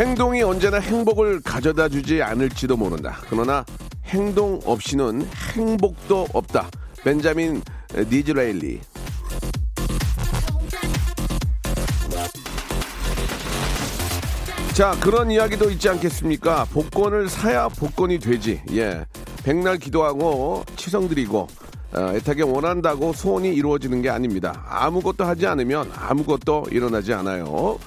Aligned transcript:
행동이 0.00 0.42
언제나 0.42 0.78
행복을 0.78 1.42
가져다 1.42 1.86
주지 1.90 2.22
않을지도 2.22 2.74
모른다 2.74 3.18
그러나 3.28 3.66
행동 4.06 4.58
없이는 4.64 5.28
행복도 5.54 6.26
없다 6.32 6.70
벤자민 7.04 7.60
디즈레일리 8.08 8.80
자, 14.72 14.96
그런 15.00 15.30
이야기도 15.30 15.70
있지 15.70 15.90
않겠습니까? 15.90 16.64
복권을 16.72 17.28
사야 17.28 17.68
복권이 17.68 18.18
되지. 18.18 18.62
예. 18.70 19.04
백날 19.44 19.76
기도하고 19.76 20.64
치성 20.76 21.06
드리고 21.06 21.48
어, 21.92 22.12
애타게 22.14 22.44
원한다고 22.44 23.12
소원이 23.12 23.52
이루어지는 23.54 24.00
게 24.00 24.08
아닙니다. 24.08 24.64
아무것도 24.66 25.24
하지 25.24 25.46
않으면 25.46 25.90
아무것도 25.94 26.68
일어나지 26.70 27.12
않아요. 27.12 27.78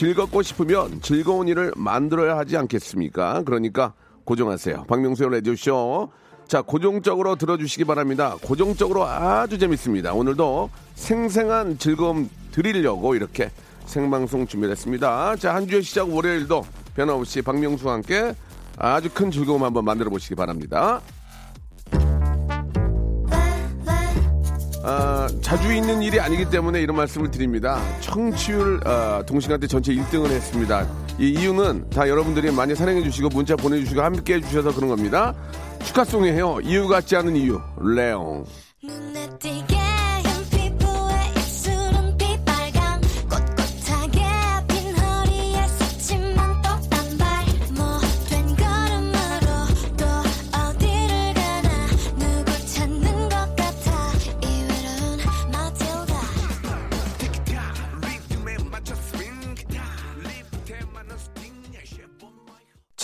즐겁고 0.00 0.40
싶으면 0.40 1.02
즐거운 1.02 1.46
일을 1.46 1.74
만들어야 1.76 2.38
하지 2.38 2.56
않겠습니까? 2.56 3.42
그러니까 3.42 3.92
고정하세요. 4.24 4.84
박명수의 4.88 5.30
라디오쇼. 5.30 6.10
자, 6.48 6.62
고정적으로 6.62 7.36
들어주시기 7.36 7.84
바랍니다. 7.84 8.34
고정적으로 8.42 9.04
아주 9.04 9.58
재밌습니다. 9.58 10.14
오늘도 10.14 10.70
생생한 10.94 11.76
즐거움 11.76 12.30
드리려고 12.50 13.14
이렇게 13.14 13.50
생방송 13.84 14.46
준비했습니다. 14.46 15.36
자, 15.36 15.54
한 15.54 15.68
주의 15.68 15.82
시작 15.82 16.08
월요일도 16.08 16.64
변함없이 16.96 17.42
박명수와 17.42 17.92
함께 17.92 18.34
아주 18.78 19.10
큰 19.12 19.30
즐거움 19.30 19.64
한번 19.64 19.84
만들어 19.84 20.08
보시기 20.08 20.34
바랍니다. 20.34 21.02
아, 24.82 25.28
자주 25.42 25.72
있는 25.72 26.02
일이 26.02 26.18
아니기 26.20 26.48
때문에 26.48 26.80
이런 26.80 26.96
말씀을 26.96 27.30
드립니다. 27.30 27.80
청취율 28.00 28.80
아, 28.86 29.22
동시간대 29.26 29.66
전체 29.66 29.92
1등을 29.94 30.30
했습니다. 30.30 30.86
이 31.18 31.30
이유는 31.30 31.90
다 31.90 32.08
여러분들이 32.08 32.50
많이 32.50 32.74
사랑해 32.74 33.02
주시고 33.02 33.28
문자 33.28 33.56
보내주시고 33.56 34.00
함께 34.00 34.34
해주셔서 34.34 34.74
그런 34.74 34.88
겁니다. 34.88 35.34
축하송이에요. 35.84 36.60
이유 36.62 36.88
같지 36.88 37.16
않은 37.16 37.36
이유. 37.36 37.60
레옹. 37.78 38.44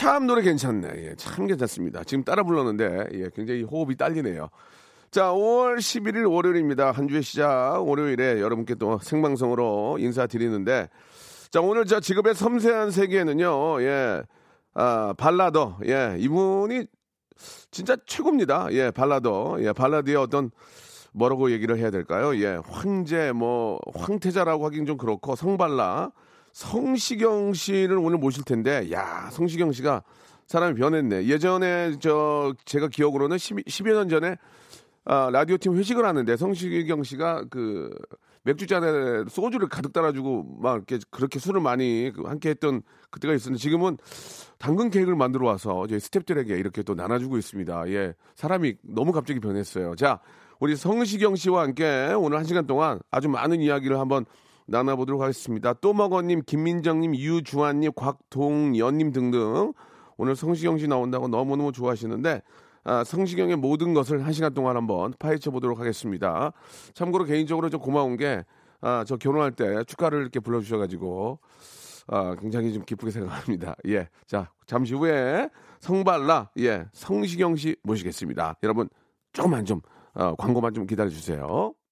참 0.07 0.29
노래 0.29 0.41
괜찮네. 0.41 0.89
예, 0.99 1.15
참 1.17 1.49
괜찮습니다. 1.49 2.05
지금 2.05 2.23
따라 2.23 2.45
불렀는데 2.45 3.07
예, 3.15 3.29
굉장히 3.35 3.65
호흡이 3.65 3.97
딸리네요. 3.97 4.51
자, 5.11 5.33
5월 5.33 5.79
11일 5.79 6.31
월요일입니다. 6.31 6.93
한 6.93 7.09
주의 7.09 7.25
시작 7.25 7.81
월요일에 7.85 8.41
여러분께 8.41 8.77
또 8.77 9.01
생방송으로 9.03 9.97
인사드리는데 9.99 10.89
자, 11.51 11.61
오늘 11.61 11.87
저 11.87 11.99
직업의 11.99 12.37
섬세한 12.37 12.93
세계에는요. 12.93 13.83
예. 13.83 14.23
아, 14.75 15.13
발라더. 15.19 15.79
예, 15.87 16.15
이분이 16.21 16.87
진짜 17.73 17.97
최고입니다. 18.07 18.69
예, 18.75 18.93
발라더. 18.93 19.57
예, 19.59 19.73
발라드의 19.73 20.15
어떤 20.15 20.53
뭐라고 21.15 21.51
얘기를 21.51 21.79
해야 21.79 21.91
될까요? 21.91 22.37
예, 22.41 22.61
황제 22.65 23.33
뭐 23.33 23.81
황태자라고 23.97 24.67
하긴 24.67 24.87
좀 24.87 24.99
그렇고 24.99 25.35
성발라 25.35 26.13
성시경 26.57 27.53
씨를 27.53 27.99
오늘 27.99 28.17
모실 28.17 28.43
텐데 28.43 28.89
야, 28.91 29.29
성시경 29.31 29.73
씨가 29.73 30.03
사람이 30.47 30.81
변했네. 30.81 31.27
예전에 31.27 31.99
저 32.01 32.55
제가 32.65 32.89
기억으로는 32.89 33.37
10, 33.37 33.59
10 33.67 33.87
여 33.89 33.93
년 33.95 34.09
전에 34.09 34.37
아, 35.05 35.29
라디오 35.31 35.59
팀 35.59 35.77
회식을 35.77 36.07
하는데 36.07 36.35
성시경 36.35 37.03
씨가 37.03 37.45
그 37.51 37.95
맥주 38.43 38.67
잔에 38.67 39.25
소주를 39.29 39.69
가득 39.69 39.93
따라주고 39.93 40.57
막 40.63 40.77
이렇게 40.77 40.99
그렇게 41.11 41.39
술을 41.39 41.61
많이 41.61 42.11
그 42.17 42.23
함께 42.23 42.49
했던 42.49 42.81
그때가 43.11 43.35
있었는데 43.35 43.61
지금은 43.61 43.99
당근 44.57 44.89
케이크를 44.89 45.15
만들어 45.15 45.47
와서 45.49 45.87
저희 45.87 45.99
스탭들에게 45.99 46.59
이렇게 46.59 46.83
또 46.83 46.95
나눠주고 46.95 47.37
있습니다. 47.37 47.91
예. 47.91 48.15
사람이 48.35 48.77
너무 48.83 49.13
갑자기 49.13 49.41
변했어요. 49.41 49.95
자, 49.95 50.21
우리 50.59 50.75
성시경 50.75 51.37
씨와 51.37 51.65
함께 51.65 52.15
오늘 52.17 52.39
한 52.39 52.45
시간 52.47 52.67
동안 52.67 52.99
아주 53.11 53.29
많은 53.29 53.61
이야기를 53.61 53.99
한번 54.01 54.25
나눠보도록 54.67 55.23
하겠습니다. 55.23 55.73
또먹어님, 55.75 56.43
김민정님, 56.47 57.15
유주환님, 57.15 57.93
곽동연님 57.95 59.13
등등 59.13 59.73
오늘 60.17 60.37
성시경 60.37 60.79
씨 60.79 60.89
나온다고 60.89 61.29
너무너무 61.29 61.73
좋아하시는데 61.73 62.43
아, 62.89 63.03
성시경의 63.03 63.57
모든 63.57 63.95
것을 63.95 64.25
한 64.25 64.33
시간 64.33 64.55
동안 64.55 64.77
한번 64.77 65.13
파헤쳐 65.19 65.51
보도록 65.51 65.81
하겠습니다. 65.81 66.53
참고로 66.95 67.25
개인적으로 67.25 67.69
좀 67.69 67.81
고마운 67.81 68.17
게, 68.17 68.45
아, 68.81 69.05
저 69.05 69.17
결혼할 69.17 69.51
때 69.51 69.83
축가를 69.83 70.21
이렇게 70.21 70.39
불러주셔가지고, 70.39 71.41
아, 72.07 72.37
굉장히 72.41 72.73
좀 72.73 72.85
기쁘게 72.85 73.11
생각합니다. 73.11 73.75
예. 73.89 74.09
자, 74.29 74.53
잠시 74.67 74.95
후에 74.95 75.51
성발라, 75.81 76.51
예, 76.61 76.87
성시경 76.93 77.57
씨 77.57 77.75
모시겠습니다. 77.83 78.57
여러분, 78.63 78.89
조금만 79.33 79.65
좀, 79.65 79.81
어, 80.15 80.37
광고만 80.37 80.73
좀 80.73 80.87
기다려주세요. 80.87 81.75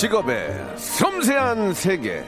직업의 0.00 0.48
섬세한 0.76 1.74
세계. 1.74 2.24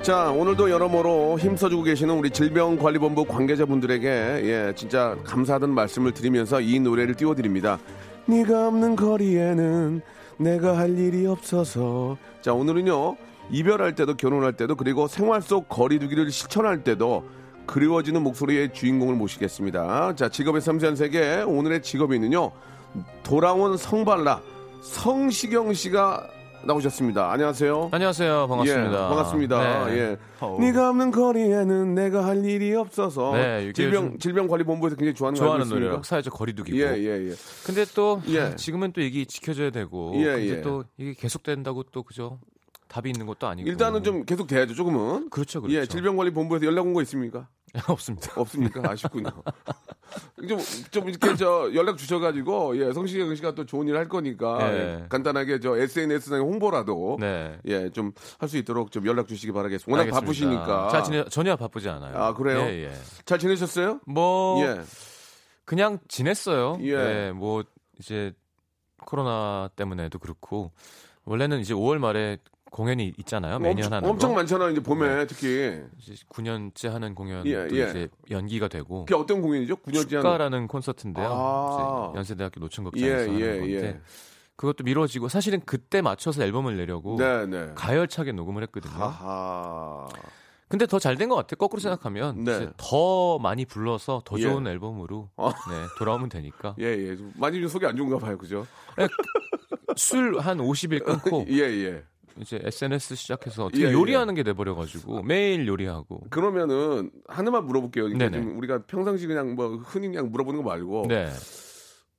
자, 0.00 0.30
오늘도 0.30 0.70
여러모로 0.70 1.38
힘써주고 1.38 1.82
계시는 1.82 2.16
우리 2.16 2.30
질병관리본부 2.30 3.26
관계자분들에게 3.26 4.08
예, 4.08 4.72
진짜 4.74 5.14
감사하다는 5.24 5.74
말씀을 5.74 6.12
드리면서 6.12 6.62
이 6.62 6.80
노래를 6.80 7.14
띄워드립니다. 7.16 7.78
네가 8.24 8.68
없는 8.68 8.96
거리에는 8.96 10.00
내가 10.38 10.78
할 10.78 10.98
일이 10.98 11.26
없어서. 11.26 12.16
자, 12.40 12.54
오늘은요 12.54 13.18
이별할 13.50 13.94
때도 13.94 14.16
결혼할 14.16 14.54
때도 14.54 14.76
그리고 14.76 15.06
생활 15.06 15.42
속 15.42 15.68
거리두기를 15.68 16.30
실천할 16.30 16.82
때도 16.82 17.24
그리워지는 17.66 18.22
목소리의 18.22 18.72
주인공을 18.72 19.14
모시겠습니다. 19.16 20.14
자, 20.16 20.28
직업의 20.28 20.60
섬세한 20.60 20.96
세계 20.96 21.42
오늘의 21.42 21.82
직업인은요 21.82 22.50
돌아온 23.22 23.76
성발라 23.76 24.40
성시경 24.82 25.72
씨가 25.72 26.28
나오셨습니다. 26.66 27.30
안녕하세요. 27.30 27.90
안녕하세요. 27.92 28.46
반갑습니다. 28.48 28.90
예, 28.90 29.08
반갑습니다. 29.08 29.86
네. 29.86 29.98
예. 29.98 30.16
어우. 30.40 30.60
네가 30.60 30.88
없는 30.90 31.10
거리에는 31.10 31.94
내가 31.94 32.24
할 32.24 32.42
일이 32.44 32.74
없어서 32.74 33.32
네, 33.34 33.64
이게 33.64 33.72
질병 33.74 34.04
요즘 34.06 34.18
질병 34.18 34.48
관리 34.48 34.64
본부에서 34.64 34.96
굉장히 34.96 35.14
좋아하는 35.14 35.38
거 35.38 35.44
좋아하는? 35.44 35.68
노래요. 35.68 36.00
사회적 36.02 36.32
거리두기고. 36.32 36.78
예, 36.78 36.96
예, 36.96 37.28
예. 37.28 37.34
근데 37.66 37.84
또 37.94 38.22
예. 38.28 38.56
지금은 38.56 38.92
또 38.92 39.02
이게 39.02 39.26
지켜져야 39.26 39.70
되고 39.70 40.14
예, 40.16 40.24
근데 40.24 40.48
예. 40.48 40.60
또 40.62 40.84
이게 40.96 41.12
계속된다고 41.12 41.82
또 41.92 42.02
그죠? 42.02 42.38
답이 42.88 43.10
있는 43.10 43.26
것도 43.26 43.46
아니고. 43.46 43.68
일단은 43.68 44.02
좀 44.02 44.24
계속 44.24 44.46
돼야죠, 44.46 44.74
조금은. 44.74 45.30
그렇죠, 45.30 45.60
그렇죠. 45.62 45.76
예, 45.78 45.86
질병관리본부에서 45.86 46.66
연락 46.66 46.86
온 46.86 46.94
거 46.94 47.02
있습니까? 47.02 47.48
없습니다. 47.88 48.40
없습니까? 48.40 48.88
아쉽군요. 48.88 49.30
좀, 50.48 50.58
좀 50.92 51.08
이렇게 51.08 51.34
저 51.34 51.74
연락 51.74 51.98
주셔가지고, 51.98 52.78
예, 52.78 52.92
성시경 52.92 53.34
씨가 53.34 53.54
또 53.56 53.66
좋은 53.66 53.88
일 53.88 53.96
할 53.96 54.08
거니까, 54.08 54.58
예. 54.72 54.78
예, 55.02 55.06
간단하게 55.08 55.58
저 55.58 55.76
SNS상에 55.76 56.40
홍보라도, 56.42 57.16
네. 57.18 57.58
예, 57.66 57.90
좀 57.90 58.12
할 58.38 58.48
수 58.48 58.56
있도록 58.58 58.92
좀 58.92 59.06
연락 59.06 59.26
주시기 59.26 59.52
바라겠습니다. 59.52 59.90
워낙 59.90 60.02
알겠습니다. 60.16 60.20
바쁘시니까. 60.20 60.88
자, 60.90 61.02
전혀, 61.02 61.24
전혀 61.24 61.56
바쁘지 61.56 61.88
않아요. 61.88 62.16
아, 62.16 62.32
그래요? 62.34 62.60
예, 62.60 62.84
예. 62.84 62.92
잘 63.24 63.38
지내셨어요? 63.40 64.00
뭐 64.06 64.62
예. 64.64 64.80
그냥 65.64 65.98
지냈어요. 66.06 66.78
예. 66.82 66.86
예. 67.28 67.32
뭐 67.34 67.64
이제 67.98 68.32
코로나 69.04 69.68
때문에도 69.74 70.18
그렇고 70.20 70.70
원래는 71.24 71.58
이제 71.60 71.74
5월 71.74 71.98
말에 71.98 72.38
공연이 72.74 73.12
있잖아요. 73.18 73.60
매년 73.60 73.84
엄청, 73.84 73.92
하는 73.92 74.08
엄청 74.10 74.30
거. 74.30 74.36
많잖아요, 74.36 74.70
이제 74.70 74.80
봄에 74.82 75.26
특히. 75.28 75.80
이제 76.00 76.14
9년째 76.28 76.88
하는 76.88 77.14
공연도 77.14 77.48
예, 77.48 77.68
예. 77.70 77.88
이제 77.90 78.08
연기가 78.32 78.66
되고 78.66 79.04
그게 79.04 79.14
어떤 79.14 79.40
공연이죠? 79.42 79.76
9년째 79.76 79.94
하는. 79.94 80.08
축가라는 80.08 80.66
콘서트인데요. 80.66 81.28
아. 81.30 82.12
연세대학교 82.16 82.54
예, 82.56 82.60
노천극장에서 82.60 83.30
하는 83.30 83.40
예, 83.40 83.58
건데 83.60 83.86
예. 83.86 84.00
그것도 84.56 84.82
미뤄지고 84.82 85.28
사실은 85.28 85.60
그때 85.64 86.02
맞춰서 86.02 86.42
앨범을 86.42 86.76
내려고 86.76 87.14
네, 87.16 87.46
네. 87.46 87.70
가열차게 87.76 88.32
녹음을 88.32 88.64
했거든요. 88.64 88.92
하하. 88.92 90.08
근데 90.66 90.86
더 90.86 90.98
잘 90.98 91.16
된 91.16 91.28
것 91.28 91.36
같아요. 91.36 91.56
거꾸로 91.56 91.78
생각하면 91.78 92.42
네. 92.42 92.70
더 92.76 93.38
많이 93.38 93.64
불러서 93.66 94.22
더 94.24 94.36
예. 94.38 94.42
좋은 94.42 94.66
앨범으로 94.66 95.30
어. 95.36 95.50
네, 95.50 95.54
돌아오면 95.98 96.28
되니까 96.28 96.74
예, 96.80 96.86
예. 96.86 97.14
좀 97.16 97.32
많이 97.36 97.60
좀 97.60 97.68
속이 97.68 97.86
안 97.86 97.96
좋은가 97.96 98.18
봐요, 98.18 98.36
그죠? 98.36 98.66
술 99.96 100.40
한 100.40 100.58
50일 100.58 101.04
끊고 101.04 101.46
예, 101.50 101.60
예. 101.60 102.02
이제 102.40 102.60
SNS 102.62 103.14
시작해서 103.16 103.66
어떻게 103.66 103.84
예, 103.84 103.88
예. 103.88 103.92
요리하는 103.92 104.34
게 104.34 104.42
돼버려가지고 104.42 105.22
매일 105.22 105.66
요리하고 105.66 106.20
그러면은 106.30 107.10
하나만 107.28 107.66
물어볼게요. 107.66 108.04
그러니까. 108.04 108.30
좀 108.30 108.58
우리가 108.58 108.84
평상시 108.86 109.26
그냥 109.26 109.54
뭐 109.54 109.76
흔히 109.84 110.08
그냥 110.08 110.30
물어보는 110.30 110.62
거 110.62 110.68
말고 110.68 111.06
네 111.08 111.28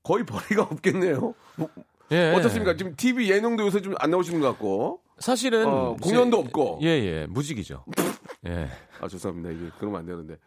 거의 0.03 0.23
벌이가 0.25 0.63
없겠네요. 0.63 1.33
뭐, 1.57 1.69
예. 2.11 2.31
어떻습니까? 2.33 2.75
지금 2.77 2.95
TV 2.95 3.29
예능도 3.31 3.65
요새 3.65 3.81
좀 3.81 3.95
안 3.99 4.11
나오시는 4.11 4.39
것 4.41 4.47
같고. 4.49 5.01
사실은 5.17 5.65
어, 5.65 5.95
공연도 6.01 6.37
없고. 6.39 6.79
예예 6.81 7.27
무직이죠 7.29 7.85
예 8.47 8.69
아 9.01 9.07
죄송합니다. 9.07 9.49
이게 9.51 9.71
그러면 9.79 9.99
안 10.01 10.05
되는데. 10.05 10.37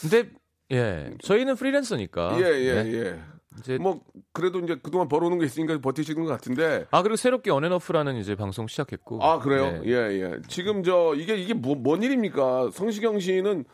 근데 0.00 0.30
예 0.70 1.10
저희는 1.22 1.56
프리랜서니까 1.56 2.38
예, 2.40 2.44
예, 2.46 2.82
네. 2.82 2.92
예. 2.94 3.20
이제 3.58 3.78
뭐 3.78 4.00
그래도 4.32 4.60
이제 4.60 4.76
그동안 4.82 5.08
벌어오는 5.08 5.38
게 5.38 5.46
있으니까 5.46 5.78
버티시는 5.78 6.24
것 6.24 6.30
같은데. 6.30 6.86
아 6.90 7.02
그리고 7.02 7.16
새롭게 7.16 7.50
언앤오프라는 7.50 8.16
이제 8.16 8.34
방송 8.34 8.66
시작했고 8.66 9.22
아 9.22 9.38
그래요? 9.38 9.82
네. 9.82 9.90
예, 9.90 9.92
예. 10.22 10.36
지금 10.48 10.82
저 10.82 11.14
이게 11.16 11.36
이게 11.36 11.54
뭐, 11.54 11.74
뭔 11.74 12.02
일입니까? 12.02 12.70
성시경 12.72 13.20
씨는 13.20 13.64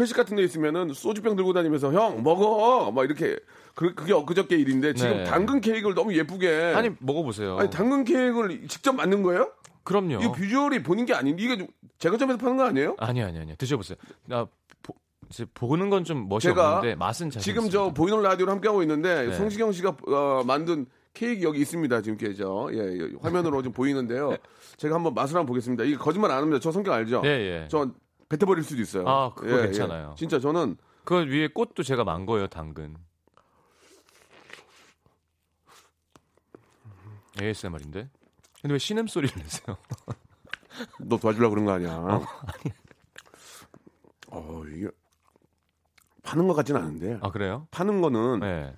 회식 0.00 0.16
같은 0.16 0.36
데 0.36 0.42
있으면은 0.42 0.92
소주병 0.92 1.36
들고 1.36 1.52
다니면서 1.52 1.92
형 1.92 2.22
먹어 2.22 2.92
막 2.92 3.04
이렇게 3.04 3.38
그, 3.74 3.94
그게 3.94 4.12
엊그저께 4.12 4.56
일인데 4.56 4.94
지금 4.94 5.18
네. 5.18 5.24
당근 5.24 5.60
케이크를 5.60 5.94
너무 5.94 6.14
예쁘게 6.14 6.72
아니 6.76 6.90
먹어보세요 7.00 7.58
아니 7.58 7.70
당근 7.70 8.04
케이크를 8.04 8.66
직접 8.68 8.92
만든 8.92 9.22
거예요? 9.22 9.52
그럼요 9.84 10.18
이거 10.20 10.32
비주얼이 10.32 10.82
보는 10.82 11.06
게 11.06 11.14
아닌데 11.14 11.42
이게 11.42 11.58
좀 11.58 11.66
제과점에서 11.98 12.38
파는 12.38 12.56
거 12.56 12.64
아니에요? 12.64 12.96
아니 12.98 13.22
아니 13.22 13.38
아니 13.38 13.56
드셔보세요 13.56 13.96
나 14.26 14.46
보, 15.54 15.68
보는 15.68 15.90
건 15.90 16.04
좀 16.04 16.28
멋이 16.28 16.48
없는데 16.48 16.94
맛은 16.94 17.30
잘 17.30 17.42
지금 17.42 17.68
저 17.70 17.92
보이는 17.92 18.22
라디오를 18.22 18.52
함께 18.52 18.68
하고 18.68 18.82
있는데 18.82 19.26
네. 19.26 19.34
성시경 19.34 19.72
씨가 19.72 19.96
어, 20.06 20.42
만든 20.46 20.86
케이크 21.12 21.42
여기 21.42 21.60
있습니다. 21.60 22.00
지금 22.02 22.16
계죠. 22.16 22.68
예, 22.72 22.78
예, 22.78 23.10
화면으로 23.20 23.62
좀 23.62 23.72
보이는데요. 23.72 24.36
제가 24.78 24.94
한번 24.94 25.14
맛을 25.14 25.36
한번 25.36 25.46
보겠습니다. 25.46 25.84
이게 25.84 25.96
거짓말 25.96 26.30
안 26.30 26.38
합니다. 26.38 26.60
저 26.60 26.70
성격 26.70 26.92
알죠? 26.94 27.22
예, 27.24 27.28
예. 27.28 27.68
저 27.68 27.90
뱉어버릴 28.28 28.62
수도 28.62 28.80
있어요. 28.80 29.02
예, 29.02 29.06
아, 29.08 29.32
그거 29.34 29.62
괜찮아요. 29.62 30.14
진짜 30.16 30.38
저는 30.38 30.76
그 31.04 31.26
위에 31.26 31.48
꽃도 31.48 31.82
제가 31.82 32.04
만 32.04 32.26
거예요 32.26 32.46
당근 32.46 32.94
ASMR인데 37.40 38.08
근데 38.60 38.72
왜 38.72 38.78
신음 38.78 39.06
소리를 39.06 39.34
내세요? 39.42 39.76
너 41.00 41.16
도와주려고 41.16 41.54
그런 41.54 41.64
거 41.64 41.72
아니야. 41.72 42.20
어, 44.30 44.62
이게 44.74 44.88
파는 46.28 46.46
것 46.46 46.54
같지는 46.54 46.80
않은데 46.82 47.18
아 47.22 47.30
그래요? 47.30 47.66
파는 47.70 48.02
거는 48.02 48.40
네. 48.40 48.74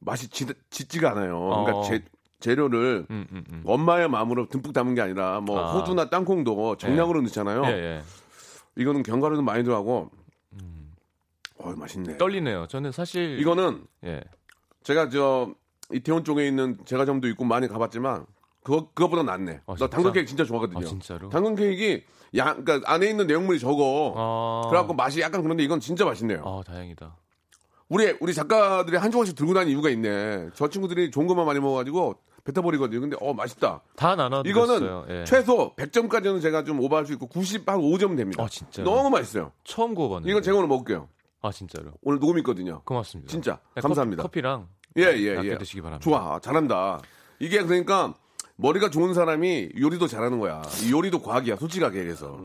맛이 0.00 0.28
지, 0.28 0.46
짙지가 0.68 1.12
않아요. 1.12 1.40
그러니까 1.40 1.78
어. 1.78 1.82
재, 1.82 2.02
재료를 2.40 3.06
음, 3.10 3.26
음, 3.32 3.44
음. 3.50 3.62
엄마의 3.64 4.10
마음으로 4.10 4.46
듬뿍 4.48 4.74
담은 4.74 4.94
게 4.94 5.00
아니라 5.00 5.40
뭐 5.40 5.58
아. 5.58 5.72
호두나 5.72 6.10
땅콩도 6.10 6.76
정량으로 6.76 7.22
넣잖아요. 7.22 7.64
예, 7.64 7.70
예. 7.70 8.02
이거는 8.76 9.02
견과류도 9.02 9.40
많이 9.40 9.64
들어가고 9.64 10.10
어 11.58 11.72
맛있네. 11.74 12.18
떨리네요. 12.18 12.66
저는 12.66 12.92
사실 12.92 13.40
이거는 13.40 13.86
예. 14.04 14.20
제가 14.82 15.08
저 15.08 15.54
이태원 15.90 16.22
쪽에 16.24 16.46
있는 16.46 16.76
제과점도 16.84 17.28
있고 17.28 17.44
많이 17.44 17.66
가봤지만 17.66 18.26
그거 18.66 18.88
그거보다 18.94 19.22
낫네. 19.22 19.60
아, 19.64 19.72
나 19.74 19.76
진짜? 19.76 19.86
당근 19.88 20.12
케이크 20.12 20.26
진짜 20.26 20.42
좋아하거든요. 20.42 20.80
아 20.80 20.82
진짜로? 20.82 21.28
당근 21.28 21.54
케이크 21.54 22.04
양 22.34 22.64
그러니까 22.64 22.92
안에 22.92 23.08
있는 23.08 23.28
내용물이 23.28 23.60
적어. 23.60 24.12
아. 24.16 24.68
그래갖고 24.68 24.92
맛이 24.92 25.20
약간 25.20 25.44
그런데 25.44 25.62
이건 25.62 25.78
진짜 25.78 26.04
맛있네요. 26.04 26.42
아 26.44 26.62
다행이다. 26.66 27.16
우리 27.88 28.16
우리 28.20 28.34
작가들이 28.34 28.96
한 28.96 29.12
조각씩 29.12 29.36
들고 29.36 29.54
다니는 29.54 29.72
이유가 29.72 29.88
있네. 29.90 30.48
저 30.54 30.68
친구들이 30.68 31.12
좋은 31.12 31.28
것만 31.28 31.46
많이 31.46 31.60
먹어가지고 31.60 32.16
뱉어버리거든요. 32.42 33.00
근데 33.00 33.16
어 33.20 33.32
맛있다. 33.34 33.82
다 33.94 34.16
나눠 34.16 34.42
이거는. 34.44 35.04
예. 35.10 35.24
최소 35.24 35.72
100점까지는 35.76 36.42
제가 36.42 36.64
좀 36.64 36.80
오버할 36.80 37.06
수 37.06 37.12
있고 37.12 37.28
90, 37.28 37.68
한 37.68 37.78
5점 37.78 38.16
됩니다. 38.16 38.42
아, 38.42 38.48
진짜요? 38.48 38.84
너무 38.84 39.10
맛있어요. 39.10 39.52
처음 39.62 39.94
구워봤는데. 39.94 40.28
이건 40.28 40.42
제가 40.42 40.56
오늘 40.56 40.66
먹을게요. 40.66 41.08
아 41.40 41.52
진짜로. 41.52 41.92
오늘 42.02 42.18
녹음 42.18 42.36
있거든요. 42.38 42.82
고맙습니다. 42.84 43.30
진짜 43.30 43.60
네, 43.76 43.80
감사합니다. 43.80 44.24
커피, 44.24 44.40
랑 44.40 44.66
예, 44.98 45.02
예, 45.18 45.36
아껴 45.36 45.46
예. 45.50 45.58
드시기 45.58 45.82
바랍니다. 45.82 46.02
좋아, 46.02 46.40
잘한다. 46.40 47.00
이게 47.38 47.62
그러니까 47.62 48.14
머리가 48.56 48.90
좋은 48.90 49.14
사람이 49.14 49.70
요리도 49.78 50.06
잘하는 50.06 50.38
거야. 50.38 50.62
이 50.84 50.90
요리도 50.90 51.20
과학이야, 51.22 51.56
솔직하게 51.56 51.98
얘기해서. 52.00 52.40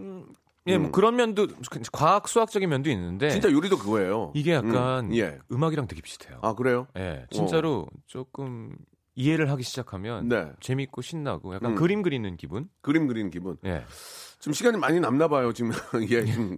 예, 0.68 0.78
뭐 0.78 0.92
그런 0.92 1.16
면도 1.16 1.48
과학 1.92 2.28
수학적인 2.28 2.70
면도 2.70 2.90
있는데 2.92 3.28
음. 3.28 3.32
진짜 3.32 3.52
요리도 3.52 3.78
그거예요. 3.80 4.32
이게 4.36 4.54
약간 4.54 5.06
음, 5.06 5.16
예. 5.16 5.40
음악이랑 5.52 5.88
되게 5.88 6.02
비슷해요. 6.02 6.40
아 6.44 6.54
그래요? 6.54 6.88
예, 6.98 7.26
진짜로 7.32 7.88
조금 8.06 8.76
이해를 9.16 9.50
하기 9.50 9.64
시작하면 9.64 10.28
네. 10.30 10.52
재밌고 10.60 11.02
신나고 11.02 11.56
약간 11.56 11.72
음. 11.72 11.76
그림 11.76 12.02
그리는 12.04 12.38
기분. 12.38 12.70
그림 12.82 13.08
그리는 13.08 13.32
기분. 13.32 13.58
예. 13.66 13.84
지금 14.42 14.54
시간이 14.54 14.78
많이 14.78 15.00
남나 15.00 15.28
봐요. 15.28 15.54
지금 15.54 15.72
예, 16.10 16.26
지금 16.26 16.58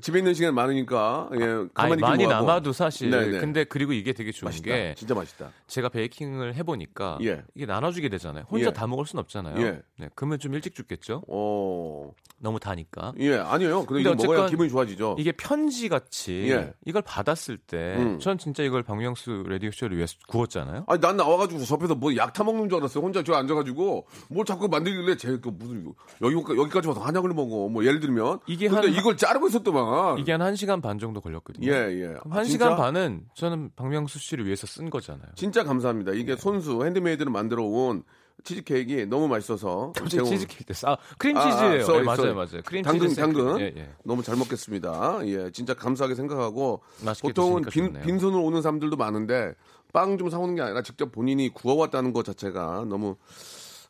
집에 0.00 0.18
있는 0.20 0.34
시간이 0.34 0.54
많으니까 0.54 1.28
예, 1.34 1.66
가만히 1.74 2.00
많이. 2.00 2.26
남아도 2.28 2.72
사실. 2.72 3.10
네네. 3.10 3.40
근데 3.40 3.64
그리고 3.64 3.92
이게 3.92 4.12
되게 4.12 4.30
좋은 4.30 4.50
맛있다. 4.50 4.64
게 4.64 4.94
진짜 4.96 5.14
맛있다. 5.16 5.50
제가 5.66 5.88
베이킹을 5.88 6.54
해보니까 6.54 7.18
예. 7.22 7.42
이게 7.56 7.66
나눠주게 7.66 8.08
되잖아요. 8.08 8.44
혼자 8.48 8.68
예. 8.68 8.72
다 8.72 8.86
먹을 8.86 9.04
순 9.04 9.18
없잖아요. 9.18 9.60
예. 9.66 9.82
네, 9.98 10.08
그러면 10.14 10.38
좀 10.38 10.54
일찍 10.54 10.76
죽겠죠. 10.76 11.24
어, 11.26 12.12
너무 12.38 12.60
다니까. 12.60 13.12
예, 13.18 13.34
아니에요. 13.36 13.84
근데, 13.84 14.04
근데 14.04 14.26
먹어야 14.26 14.46
기분이 14.48 14.70
좋아지죠. 14.70 15.16
이게 15.18 15.32
편지 15.32 15.88
같이 15.88 16.50
예. 16.52 16.72
이걸 16.86 17.02
받았을 17.02 17.58
때, 17.58 17.96
음. 17.98 18.20
전 18.20 18.38
진짜 18.38 18.62
이걸 18.62 18.84
박명수 18.84 19.42
라디오 19.48 19.72
쇼를 19.72 19.96
위해서 19.96 20.14
구웠잖아요. 20.28 20.84
아니 20.86 21.00
난 21.00 21.16
나와가지고 21.16 21.64
접해서 21.64 21.96
뭐 21.96 22.12
약 22.14 22.32
타 22.32 22.44
먹는 22.44 22.68
줄 22.68 22.78
알았어요. 22.78 23.02
혼자 23.02 23.24
저 23.24 23.34
앉아가지고 23.34 24.06
뭘 24.30 24.46
자꾸 24.46 24.68
만들길래 24.68 25.16
제그 25.16 25.48
무슨 25.48 25.92
여기 26.22 26.34
여기까지 26.34 26.86
와서 26.86 27.00
한약을 27.24 27.34
먹어. 27.34 27.68
뭐 27.68 27.84
예를 27.84 28.00
들면 28.00 28.40
이게 28.46 28.68
근데 28.68 28.88
한- 28.88 28.96
이걸 28.96 29.16
자르고 29.16 29.48
있었더만. 29.48 30.18
이게 30.18 30.32
한 30.32 30.44
1 30.44 30.56
시간 30.56 30.80
반 30.82 30.98
정도 30.98 31.20
걸렸거든요. 31.22 31.66
예 31.66 31.72
예. 31.72 32.14
아, 32.30 32.40
1시간 32.42 32.44
진짜? 32.46 32.76
반은 32.76 33.24
저는 33.34 33.70
박명수 33.76 34.18
씨를 34.18 34.44
위해서 34.44 34.66
쓴 34.66 34.90
거잖아요. 34.90 35.28
진짜 35.34 35.64
감사합니다. 35.64 36.12
이게 36.12 36.36
손수 36.36 36.84
핸드메이드로 36.84 37.30
만들어 37.30 37.64
온 37.64 38.02
치즈케이크 38.44 38.92
너무 39.08 39.26
맛있어서 39.28 39.92
제가 40.08 40.24
치즈케이크 40.24 40.64
때 40.64 40.74
아, 40.86 40.96
크림 41.16 41.36
아, 41.36 41.40
아, 41.40 41.50
치즈예요. 41.50 41.98
네, 41.98 42.02
맞아요. 42.04 42.34
맞아요. 42.34 42.60
크림 42.66 42.82
당근 42.82 43.08
치즈 43.08 43.20
당근. 43.20 43.60
예, 43.60 43.72
예. 43.76 43.88
너무 44.04 44.22
잘 44.22 44.36
먹겠습니다. 44.36 45.20
예, 45.26 45.50
진짜 45.50 45.72
감사하게 45.72 46.14
생각하고 46.14 46.82
보통은 47.22 47.62
빈, 47.70 47.86
좋네요. 47.86 48.04
빈손으로 48.04 48.42
오는 48.44 48.60
사람들도 48.60 48.96
많은데 48.96 49.54
빵 49.94 50.18
좀 50.18 50.28
사오는 50.28 50.56
게 50.56 50.60
아니라 50.62 50.82
직접 50.82 51.10
본인이 51.12 51.48
구워왔다는 51.54 52.12
것 52.12 52.24
자체가 52.24 52.84
너무 52.88 53.16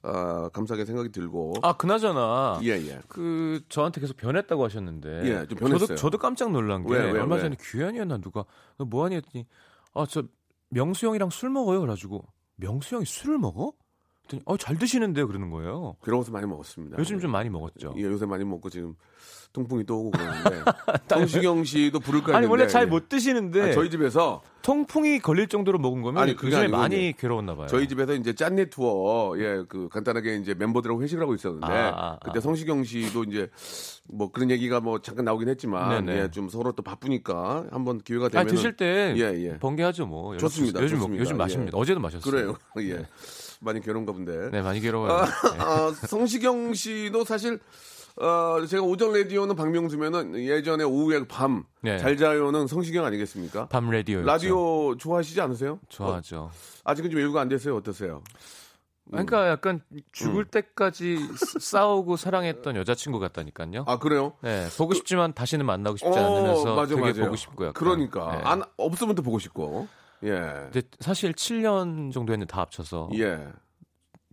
아, 0.05 0.49
감사하게 0.53 0.85
생각이 0.85 1.11
들고 1.11 1.55
아, 1.63 1.77
그나저나 1.77 2.61
예 2.63 2.71
예. 2.71 3.01
그 3.09 3.63
저한테 3.69 4.01
계속 4.01 4.17
변했다고 4.17 4.65
하셨는데 4.65 5.23
예, 5.25 5.47
좀 5.47 5.59
변했어요. 5.59 5.79
저도 5.87 5.95
저도 5.97 6.19
깜짝 6.19 6.51
놀란 6.53 6.87
게 6.87 6.93
왜, 6.93 7.11
왜, 7.13 7.21
얼마 7.21 7.37
왜? 7.37 7.41
전에 7.41 7.57
규현이었나 7.59 8.19
누가 8.19 8.45
너 8.79 8.85
뭐하니 8.85 9.17
했더니 9.17 9.47
아 9.95 10.07
저 10.09 10.23
명수 10.71 11.07
형이랑 11.07 11.31
술 11.31 11.51
먹어요 11.51 11.81
그래가지고 11.81 12.25
명수 12.57 12.97
형이 12.97 13.05
술을 13.07 13.39
먹어? 13.39 13.73
그랬더니 14.27 14.43
어, 14.47 14.57
잘 14.57 14.77
드시는데요 14.79 15.27
그러는 15.27 15.51
거예요. 15.51 15.97
그런 16.01 16.19
것도 16.21 16.33
많이 16.33 16.47
먹었습니다. 16.47 16.97
요즘 16.99 17.21
좀 17.21 17.31
많이 17.31 17.49
먹었죠. 17.51 17.95
예, 17.97 18.03
요새 18.03 18.27
많이 18.27 18.45
먹고 18.45 18.71
지금 18.71 18.95
통풍이 19.53 19.85
또 19.85 19.99
오고 20.01 20.11
그러는데 20.13 20.63
성시경 21.09 21.65
씨도 21.65 22.01
부를까 22.01 22.29
아니 22.37 22.45
했는데 22.45 22.51
원래 22.51 22.67
잘 22.67 22.83
예. 22.83 22.87
못 22.87 23.09
드시는데 23.09 23.71
아, 23.71 23.73
저희 23.73 23.91
집에서 23.91 24.43
통풍이 24.65 25.19
걸릴 25.19 25.47
정도로 25.47 25.79
먹은 25.79 26.01
거면 26.01 26.23
아니, 26.23 26.35
그게 26.35 26.57
아니고 26.57 26.75
많이 26.75 27.13
괴로웠나 27.13 27.55
봐요. 27.55 27.67
저희 27.67 27.87
집에서 27.87 28.15
이제 28.15 28.35
짠내 28.35 28.71
투어 28.71 29.35
예그 29.39 29.91
간단하게 29.91 30.37
이제 30.37 30.55
멤버들하고 30.55 31.03
회식을 31.03 31.23
하고 31.23 31.35
있었는데 31.35 31.67
아, 31.67 31.93
아, 31.95 32.19
그때 32.25 32.39
아. 32.39 32.41
성시경 32.41 32.83
씨도 32.83 33.25
이제 33.25 33.51
뭐 34.09 34.33
그런 34.33 34.51
얘기가 34.51 34.81
뭐 34.81 35.03
잠깐 35.03 35.27
나오긴 35.27 35.51
했지만 35.51 36.07
네네. 36.07 36.19
예, 36.19 36.31
좀 36.31 36.49
서로 36.49 36.73
또 36.73 36.83
바쁘니까 36.83 37.67
한번 37.71 38.01
기회가 38.01 38.27
아 38.27 38.29
되면 38.31 38.47
드실 38.47 38.75
때 38.75 39.13
예, 39.19 39.21
예. 39.21 39.59
번개하죠 39.59 40.07
뭐. 40.07 40.35
좋습니다, 40.39 40.83
요즘 40.83 40.97
좋습니다. 40.97 41.21
요즘 41.21 41.35
예. 41.35 41.39
마십니다. 41.39 41.77
어제도 41.77 42.01
마셨어요. 42.01 42.33
그래요. 42.33 42.55
예. 42.81 43.07
많이 43.61 43.83
괴로운가 43.83 44.13
본데. 44.13 44.49
네 44.51 44.63
많이 44.63 44.81
괴로워요. 44.81 45.13
아, 45.13 45.25
네. 45.27 45.59
아, 45.59 45.93
성시경 46.07 46.73
씨도 46.73 47.25
사실 47.25 47.61
어, 48.17 48.65
제가 48.67 48.83
오전 48.83 49.13
라디오는 49.13 49.57
박명수면은 49.57 50.37
예전에 50.37 50.85
오후에 50.85 51.27
밤 51.27 51.65
네. 51.81 51.99
잘 51.99 52.17
자요는 52.17 52.69
성시경 52.69 53.05
아니겠습니까? 53.05 53.67
밤 53.69 53.91
라디오. 53.91 54.23
라디오 54.23 54.97
좋아하시지 54.97 55.41
않으세요? 55.41 55.73
어, 55.75 55.87
좋아하죠. 55.89 56.51
아직은 56.85 57.11
좀 57.11 57.21
여유가 57.21 57.41
안 57.41 57.49
됐어요. 57.49 57.77
어떠세요? 57.77 58.23
그러니까 59.11 59.49
약간 59.51 59.81
죽을 60.13 60.45
음. 60.45 60.51
때까지 60.51 61.19
싸우고 61.61 62.17
사랑했던 62.17 62.77
여자친구 62.77 63.19
같다니까요. 63.19 63.85
아 63.87 63.99
그래요? 63.99 64.33
네, 64.41 64.67
보고 64.79 64.95
싶지만 64.95 65.35
다시는 65.35 65.67
만나고 65.67 65.97
싶지 65.97 66.19
어, 66.19 66.23
않으면서 66.37 66.75
맞아, 66.75 66.95
되게 66.95 67.01
맞아요. 67.13 67.25
보고 67.25 67.37
싶고 67.37 67.65
약간. 67.67 67.75
그러니까 67.75 68.37
네. 68.37 68.43
안 68.45 68.63
없으면 68.77 69.15
또 69.15 69.23
보고 69.23 69.39
싶고. 69.39 69.89
예. 70.23 70.31
근데 70.31 70.83
사실 71.01 71.33
7년 71.33 72.13
정도 72.13 72.33
했는데 72.33 72.51
다 72.51 72.63
합쳐서 72.63 73.11
예. 73.15 73.47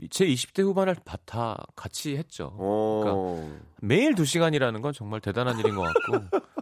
제 0.10 0.26
20대 0.26 0.64
후반을 0.64 0.96
바- 1.06 1.18
다 1.26 1.64
같이 1.76 2.18
했죠. 2.18 2.52
어. 2.58 3.60
매일 3.82 4.16
2시간이라는 4.16 4.82
건 4.82 4.94
정말 4.94 5.20
대단한 5.22 5.60
일인 5.60 5.76
것 5.76 5.82
같고. 5.84 6.26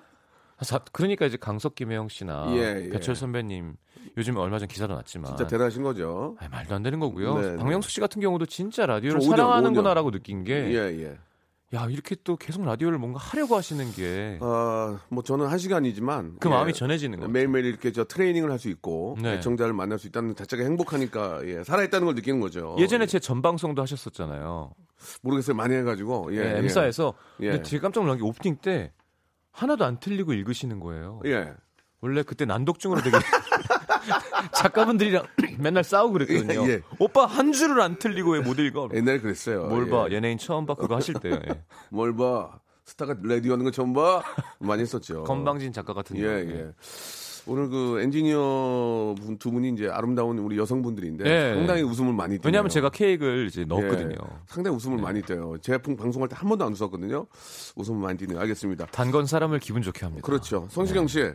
사- 0.61 0.79
그러니까 0.91 1.25
이제 1.25 1.37
강석 1.37 1.75
김혜영 1.75 2.09
씨나 2.09 2.47
예, 2.57 2.83
예. 2.85 2.89
배철 2.89 3.15
선배님 3.15 3.75
요즘에 4.17 4.39
얼마 4.41 4.59
전 4.59 4.67
기사도 4.67 4.93
났지만 4.93 5.27
진짜 5.31 5.47
대단하신 5.47 5.83
거죠. 5.83 6.35
아니, 6.39 6.49
말도 6.49 6.75
안 6.75 6.83
되는 6.83 6.99
거고요. 6.99 7.37
네, 7.39 7.51
네. 7.51 7.57
박명수 7.57 7.89
씨 7.89 8.01
같은 8.01 8.21
경우도 8.21 8.45
진짜 8.45 8.85
라디오를 8.85 9.21
저 9.21 9.27
오년, 9.27 9.37
사랑하는구나라고 9.37 10.11
느낀 10.11 10.43
게 10.43 10.53
예, 10.73 11.01
예. 11.01 11.17
야 11.73 11.85
이렇게 11.87 12.15
또 12.23 12.35
계속 12.35 12.63
라디오를 12.65 12.97
뭔가 12.97 13.19
하려고 13.19 13.55
하시는 13.55 13.85
게그 13.91 14.39
아, 14.41 14.99
뭐 15.09 15.21
저는 15.21 15.45
한 15.47 15.59
시간이지만 15.59 16.37
예. 16.43 16.49
마음이 16.49 16.73
전해지는 16.73 17.19
거예요. 17.19 17.31
매일매일 17.31 17.65
이렇게 17.65 17.91
저 17.91 18.03
트레이닝을 18.05 18.49
할 18.51 18.57
수 18.59 18.69
있고 18.69 19.15
네. 19.21 19.35
애청자를 19.35 19.73
만날 19.73 19.99
수 19.99 20.07
있다는 20.07 20.35
자체가 20.35 20.63
행복하니까 20.63 21.41
예, 21.45 21.63
살아있다는 21.63 22.05
걸 22.07 22.15
느끼는 22.15 22.39
거죠. 22.41 22.75
예전에 22.79 23.05
제 23.05 23.19
전방송도 23.19 23.81
하셨었잖아요. 23.83 24.71
모르겠어요 25.21 25.55
많이 25.55 25.75
해가지고 25.75 26.29
예, 26.33 26.37
예, 26.37 26.41
예. 26.55 26.57
M사에서 26.57 27.13
예. 27.41 27.51
근데 27.51 27.63
되게 27.63 27.79
깜짝 27.79 28.01
놀란 28.01 28.17
게 28.17 28.23
오프닝 28.23 28.57
때 28.57 28.91
하나도 29.51 29.85
안 29.85 29.99
틀리고 29.99 30.33
읽으시는 30.33 30.79
거예요. 30.79 31.21
예. 31.25 31.53
원래 32.01 32.23
그때 32.23 32.45
난독증으로 32.45 33.01
되게 33.01 33.17
작가분들이랑 34.53 35.25
맨날 35.59 35.83
싸우고 35.83 36.13
그랬거든요. 36.13 36.65
예, 36.67 36.71
예. 36.73 36.81
오빠 36.99 37.25
한 37.25 37.51
줄을 37.51 37.81
안 37.81 37.97
틀리고 37.97 38.31
왜 38.31 38.39
못 38.41 38.57
읽어? 38.59 38.89
옛날에 38.93 39.19
그랬어요. 39.19 39.67
뭘 39.67 39.87
예. 39.87 39.89
봐? 39.91 40.07
연예인 40.11 40.37
처음 40.37 40.65
봐 40.65 40.75
그거 40.75 40.95
하실 40.95 41.15
때요. 41.15 41.35
예. 41.47 41.61
뭘 41.91 42.15
봐? 42.15 42.59
스타가 42.85 43.15
라디오 43.21 43.53
하는 43.53 43.65
거 43.65 43.71
처음 43.71 43.93
봐? 43.93 44.23
많이 44.59 44.81
했었죠. 44.81 45.23
건방진 45.25 45.71
작가 45.73 45.93
같은 45.93 46.17
예, 46.17 46.21
경우. 46.21 46.37
예. 46.57 46.71
오늘 47.45 47.69
그 47.69 47.99
엔지니어 48.01 49.15
분 49.19 49.37
두 49.39 49.49
분이 49.51 49.69
이제 49.69 49.87
아름다운 49.87 50.37
우리 50.39 50.57
여성분들인데 50.57 51.25
예. 51.25 51.53
상당히 51.55 51.81
웃음을 51.83 52.13
많이 52.13 52.35
띠네요. 52.37 52.41
왜냐하면 52.45 52.69
제가 52.69 52.89
케이크를 52.89 53.47
이제 53.47 53.65
넣었거든요. 53.65 54.15
예, 54.21 54.35
상당히 54.47 54.75
웃음을 54.77 54.97
많이 54.99 55.21
떼요. 55.21 55.55
제품 55.61 55.95
방송할 55.95 56.29
때 56.29 56.35
한 56.35 56.47
번도 56.49 56.65
안 56.65 56.71
웃었거든요. 56.73 57.25
웃음을 57.75 58.01
많이 58.01 58.17
띠네요. 58.17 58.39
알겠습니다. 58.39 58.87
단건 58.87 59.25
사람을 59.25 59.59
기분 59.59 59.81
좋게 59.81 60.05
합니다. 60.05 60.25
그렇죠. 60.25 60.67
성시경 60.69 61.07
씨, 61.07 61.31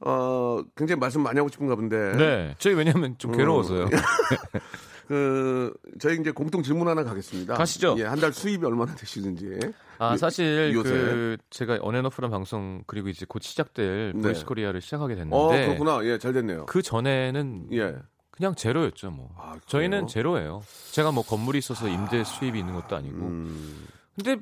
어, 0.00 0.60
굉장히 0.76 0.98
말씀 1.00 1.22
많이 1.22 1.38
하고 1.38 1.48
싶은가 1.48 1.74
본데. 1.76 1.96
네, 2.16 2.54
저희 2.58 2.74
왜냐하면 2.74 3.16
좀 3.18 3.32
괴로워서요. 3.32 3.86
그, 5.08 5.72
저희 6.00 6.18
이제 6.20 6.32
공통 6.32 6.62
질문 6.62 6.88
하나 6.88 7.04
가겠습니다. 7.04 7.54
가시죠. 7.54 7.94
예, 7.98 8.04
한 8.04 8.18
달 8.20 8.32
수입이 8.32 8.64
얼마나 8.66 8.92
되시는지. 8.94 9.58
아 9.98 10.12
요- 10.12 10.16
사실 10.16 10.72
요새. 10.74 10.90
그 10.90 11.36
제가 11.50 11.78
온앤오프란 11.80 12.30
방송 12.30 12.82
그리고 12.86 13.08
이제 13.08 13.24
곧 13.28 13.40
시작될 13.42 14.12
네. 14.16 14.20
보이스 14.20 14.44
코리아를 14.44 14.80
시작하게 14.80 15.14
됐는데 15.14 15.36
어, 15.36 15.48
그렇구나. 15.48 16.04
예, 16.04 16.18
잘 16.18 16.32
됐네요. 16.32 16.66
그 16.66 16.82
전에는 16.82 17.68
예. 17.72 17.94
그냥 18.32 18.54
제로였죠 18.54 19.10
뭐. 19.12 19.30
아? 19.38 19.54
저희는 19.66 20.08
제로예요. 20.08 20.62
제가 20.90 21.12
뭐 21.12 21.22
건물이 21.24 21.58
있어서 21.58 21.88
임대 21.88 22.22
수입이 22.24 22.58
있는 22.58 22.74
것도 22.74 22.96
아니고. 22.96 23.16
음, 23.16 23.86
근데 24.16 24.36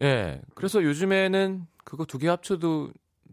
예 0.00 0.40
그래서 0.54 0.82
요즘에는 0.82 1.66
그거 1.84 2.04
두 2.06 2.18
개 2.18 2.28
합쳐도 2.28 2.90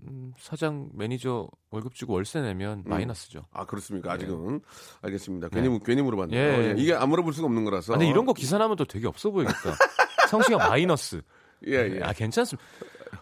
음, 0.07 0.33
사장 0.37 0.89
매니저 0.93 1.47
월급 1.69 1.93
주고 1.93 2.13
월세 2.13 2.41
내면 2.41 2.83
마이너스죠. 2.85 3.45
아, 3.51 3.65
그렇습니까. 3.65 4.11
아직은. 4.11 4.61
알겠습니다. 5.01 5.49
네. 5.49 5.61
괜히, 5.61 5.79
괜히 5.83 6.01
물어봤네요. 6.01 6.39
예. 6.39 6.69
예, 6.69 6.73
이게 6.77 6.93
안 6.93 7.09
물어볼 7.09 7.33
수가 7.33 7.45
없는 7.45 7.63
거라서. 7.65 7.93
아, 7.93 7.97
근데 7.97 8.09
이런 8.09 8.25
거 8.25 8.33
기사 8.33 8.57
나면 8.57 8.77
또 8.77 8.85
되게 8.85 9.07
없어 9.07 9.29
보이겠다. 9.31 9.57
성시경 10.29 10.59
마이너스. 10.59 11.21
예, 11.67 11.73
예. 11.97 11.99
아 12.01 12.13
괜찮습니다. 12.13 12.67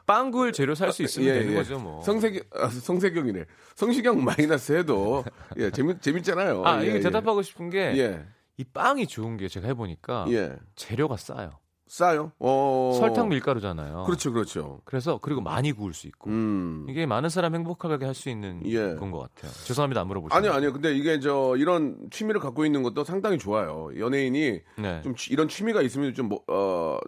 빵구를 0.06 0.54
재료 0.54 0.76
살 0.76 0.92
수 0.94 1.04
있으면 1.04 1.28
예, 1.28 1.34
되는 1.40 1.52
예. 1.52 1.56
거죠 1.56 1.80
뭐. 1.80 2.02
성세경, 2.04 2.42
아, 2.54 2.68
성세경이네. 2.70 3.44
성시경 3.76 4.24
마이너스 4.24 4.72
해도, 4.74 5.24
예, 5.58 5.72
재밌, 5.72 6.02
재밌잖아요. 6.02 6.64
아 6.66 6.82
예, 6.82 6.88
이게 6.88 6.96
예. 6.98 7.00
대답하고 7.02 7.42
싶은 7.42 7.70
게이 7.70 8.00
예, 8.00 8.26
빵이 8.74 9.08
좋은 9.08 9.36
게 9.38 9.48
제가 9.48 9.68
해보니까 9.68 10.26
예. 10.30 10.56
재료가 10.76 11.18
싸요. 11.18 11.52
싸요? 11.94 12.32
어. 12.38 12.96
설탕 13.00 13.30
밀가루잖아요. 13.30 14.04
그렇죠, 14.06 14.32
그렇죠. 14.32 14.80
그래서 14.86 15.18
그리고 15.20 15.42
많이 15.42 15.72
구울 15.72 15.96
수 15.96 16.06
있고 16.06 16.30
음. 16.30 16.86
이게 16.88 17.08
많은 17.08 17.30
사람 17.30 17.56
행복하게 17.56 18.06
할 18.06 18.14
수 18.14 18.30
있는 18.30 18.62
예. 18.66 18.96
건것 18.96 19.34
같아요. 19.34 19.52
죄송합니다 19.66 20.02
안 20.02 20.08
물어보시면. 20.08 20.38
아니요, 20.38 20.54
아니요. 20.54 20.72
근데 20.74 20.94
이게 20.94 21.20
저 21.20 21.56
이런 21.58 21.98
취미를 22.12 22.40
갖고 22.40 22.64
있는 22.64 22.84
것도 22.84 23.04
상당히 23.04 23.40
좋아요. 23.40 23.90
연예인이 23.98 24.60
네. 24.78 25.02
좀 25.04 25.16
취- 25.16 25.34
이런 25.34 25.48
취미가 25.48 25.82
있으면 25.82 26.14
좀 26.14 26.30
뭐, 26.30 26.44
어, 26.48 27.00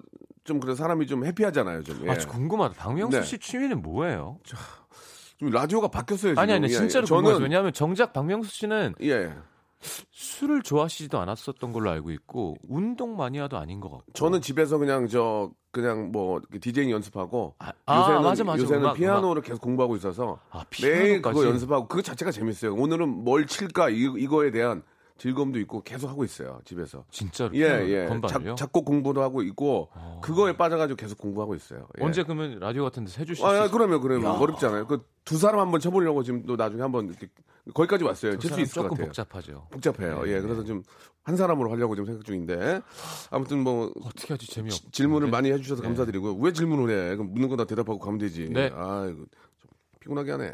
좀 0.44 0.60
그런 0.60 0.76
사람이 0.76 1.06
좀 1.06 1.26
해피하잖아요, 1.26 1.84
좀. 1.84 2.02
예. 2.08 2.10
아, 2.10 2.18
저 2.18 2.28
궁금하다. 2.30 2.74
박명수 2.76 3.18
네. 3.20 3.24
씨 3.24 3.38
취미는 3.38 3.82
뭐예요? 3.84 4.40
좀 5.38 5.50
라디오가 5.52 5.90
바뀌었어요, 5.90 6.32
지금. 6.32 6.40
아니 6.42 6.54
아니 6.54 6.66
예, 6.66 6.70
진짜로 6.70 7.04
예. 7.04 7.06
저는 7.08 7.42
왜냐하면 7.42 7.72
정작 7.74 8.14
박명수 8.14 8.50
씨는 8.52 8.96
예. 9.04 9.32
술을 10.12 10.62
좋아하시지도 10.62 11.20
않았었던 11.20 11.72
걸로 11.74 11.90
알고 11.90 12.12
있고 12.12 12.56
운동 12.68 13.16
마니아도 13.18 13.58
아닌 13.58 13.80
것 13.80 13.90
같고. 13.90 14.12
저는 14.14 14.42
집에서 14.42 14.78
그냥 14.78 15.08
저 15.08 15.52
그냥 15.72 16.12
뭐 16.12 16.42
디제잉 16.60 16.92
연습하고 16.92 17.56
아, 17.60 17.72
아, 17.86 18.00
요새는 18.00 18.22
맞아, 18.24 18.44
맞아. 18.44 18.62
요새는 18.62 18.84
음악, 18.84 18.94
피아노를 18.96 19.42
계속 19.42 19.62
공부하고 19.62 19.96
있어서 19.96 20.40
아, 20.52 20.64
매일 20.82 21.22
그거? 21.22 21.46
연습하고 21.46 21.88
그 21.88 22.02
자체가 22.02 22.32
재밌어요. 22.32 22.76
오늘은 22.76 23.08
뭘 23.24 23.48
칠까 23.48 23.90
이, 23.90 24.02
이거에 24.18 24.52
대한 24.52 24.84
즐거움도 25.22 25.60
있고 25.60 25.84
계속 25.84 26.10
하고 26.10 26.24
있어요 26.24 26.60
집에서. 26.66 27.06
진짜로 27.12 27.52
예, 27.54 27.60
피아노 27.68 27.90
예. 27.90 28.06
건반을요? 28.08 28.56
작, 28.56 28.66
작곡 28.66 28.86
공부도 28.86 29.22
하고 29.22 29.44
있고 29.44 29.90
그거에 30.22 30.58
빠져가지고 30.58 30.98
계속 30.98 31.18
공부하고 31.20 31.54
있어요. 31.54 31.88
예. 32.00 32.04
언제 32.04 32.24
그러면 32.24 32.60
라디오 32.60 32.84
같은 32.84 33.06
데서 33.06 33.20
해주실 33.20 33.46
아, 33.46 33.50
수 33.50 33.54
아, 33.54 33.58
있어요? 33.58 33.72
그러면 33.72 34.02
그러면 34.02 34.26
야. 34.28 34.34
어렵잖아요. 34.38 34.88
그 34.88 35.06
두 35.24 35.38
사람 35.38 35.60
한번 35.60 35.80
쳐보려고 35.80 36.24
지금 36.24 36.44
또 36.48 36.56
나중에 36.56 36.82
한번 36.82 37.06
이렇게 37.08 37.28
거기까지 37.76 38.04
왔어요. 38.04 38.40
칠수 38.40 38.48
사람 38.50 38.64
있을 38.64 38.74
것 38.74 38.82
조금 38.82 38.90
같아요. 38.98 39.06
복잡하죠. 39.10 39.68
복잡해요. 39.70 40.24
네, 40.24 40.32
예, 40.32 40.36
네. 40.38 40.42
그래서 40.42 40.64
좀 40.64 40.82
한 41.24 41.38
사람으로 41.38 41.70
하려고 41.70 41.94
지금 41.94 42.08
생각 42.08 42.26
중인데 42.26 42.82
아무튼 43.30 43.60
뭐 43.64 43.92
어떻게 44.04 44.34
하지 44.34 44.48
재미없. 44.48 44.92
질문을 44.92 45.30
많이 45.30 45.52
해주셔서 45.52 45.84
네. 45.84 45.88
감사드리고요. 45.90 46.34
왜 46.38 46.52
질문을 46.52 46.90
해? 47.12 47.16
그럼 47.16 47.32
묻는 47.32 47.48
거 47.48 47.56
다 47.56 47.66
대답하고 47.66 48.00
가면 48.00 48.18
되지. 48.18 48.50
네. 48.50 48.72
아, 48.74 49.14
피곤하게 50.02 50.32
하네. 50.32 50.54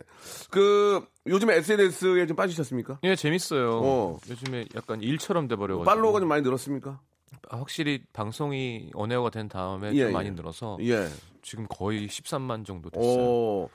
그 0.51 1.05
요즘에 1.25 1.55
SNS에 1.55 2.27
좀 2.27 2.35
빠지셨습니까? 2.37 2.99
예 3.03 3.15
재밌어요. 3.15 3.81
어. 3.83 4.17
요즘에 4.29 4.65
약간 4.75 5.01
일처럼 5.01 5.47
돼버려가지고. 5.47 5.83
팔로워가 5.83 6.19
좀 6.19 6.29
많이 6.29 6.41
늘었습니까? 6.43 7.01
아, 7.49 7.57
확실히 7.57 8.03
방송이 8.13 8.91
언에어가 8.93 9.29
된 9.29 9.49
다음에 9.49 9.93
예, 9.93 9.99
좀 9.99 10.09
예. 10.09 10.11
많이 10.11 10.31
늘어서 10.31 10.77
예. 10.81 11.07
지금 11.41 11.65
거의 11.67 12.07
13만 12.07 12.65
정도 12.65 12.89
됐어요. 12.89 13.15
어, 13.19 13.69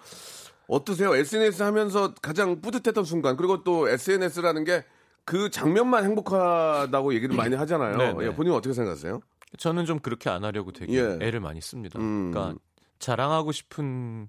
어떠세요? 0.69 1.14
SNS 1.14 1.62
하면서 1.62 2.14
가장 2.23 2.61
뿌듯했던 2.61 3.05
순간 3.05 3.37
그리고 3.37 3.64
또 3.64 3.88
SNS라는 3.88 4.64
게 4.64 4.85
그 5.25 5.50
장면만 5.50 6.05
행복하다고 6.05 7.14
얘기를 7.14 7.37
많이 7.37 7.55
하잖아요. 7.55 7.97
네, 7.97 8.12
네. 8.12 8.26
예, 8.26 8.35
본인 8.35 8.52
은 8.52 8.59
어떻게 8.59 8.73
생각하세요? 8.73 9.21
저는 9.59 9.85
좀 9.85 9.99
그렇게 10.00 10.31
안 10.31 10.45
하려고 10.45 10.73
되게 10.73 10.95
예. 10.95 11.19
애를 11.21 11.41
많이 11.41 11.61
씁니다. 11.61 11.99
음. 12.00 12.31
그러니까 12.31 12.59
자랑하고 12.99 13.52
싶은 13.52 14.29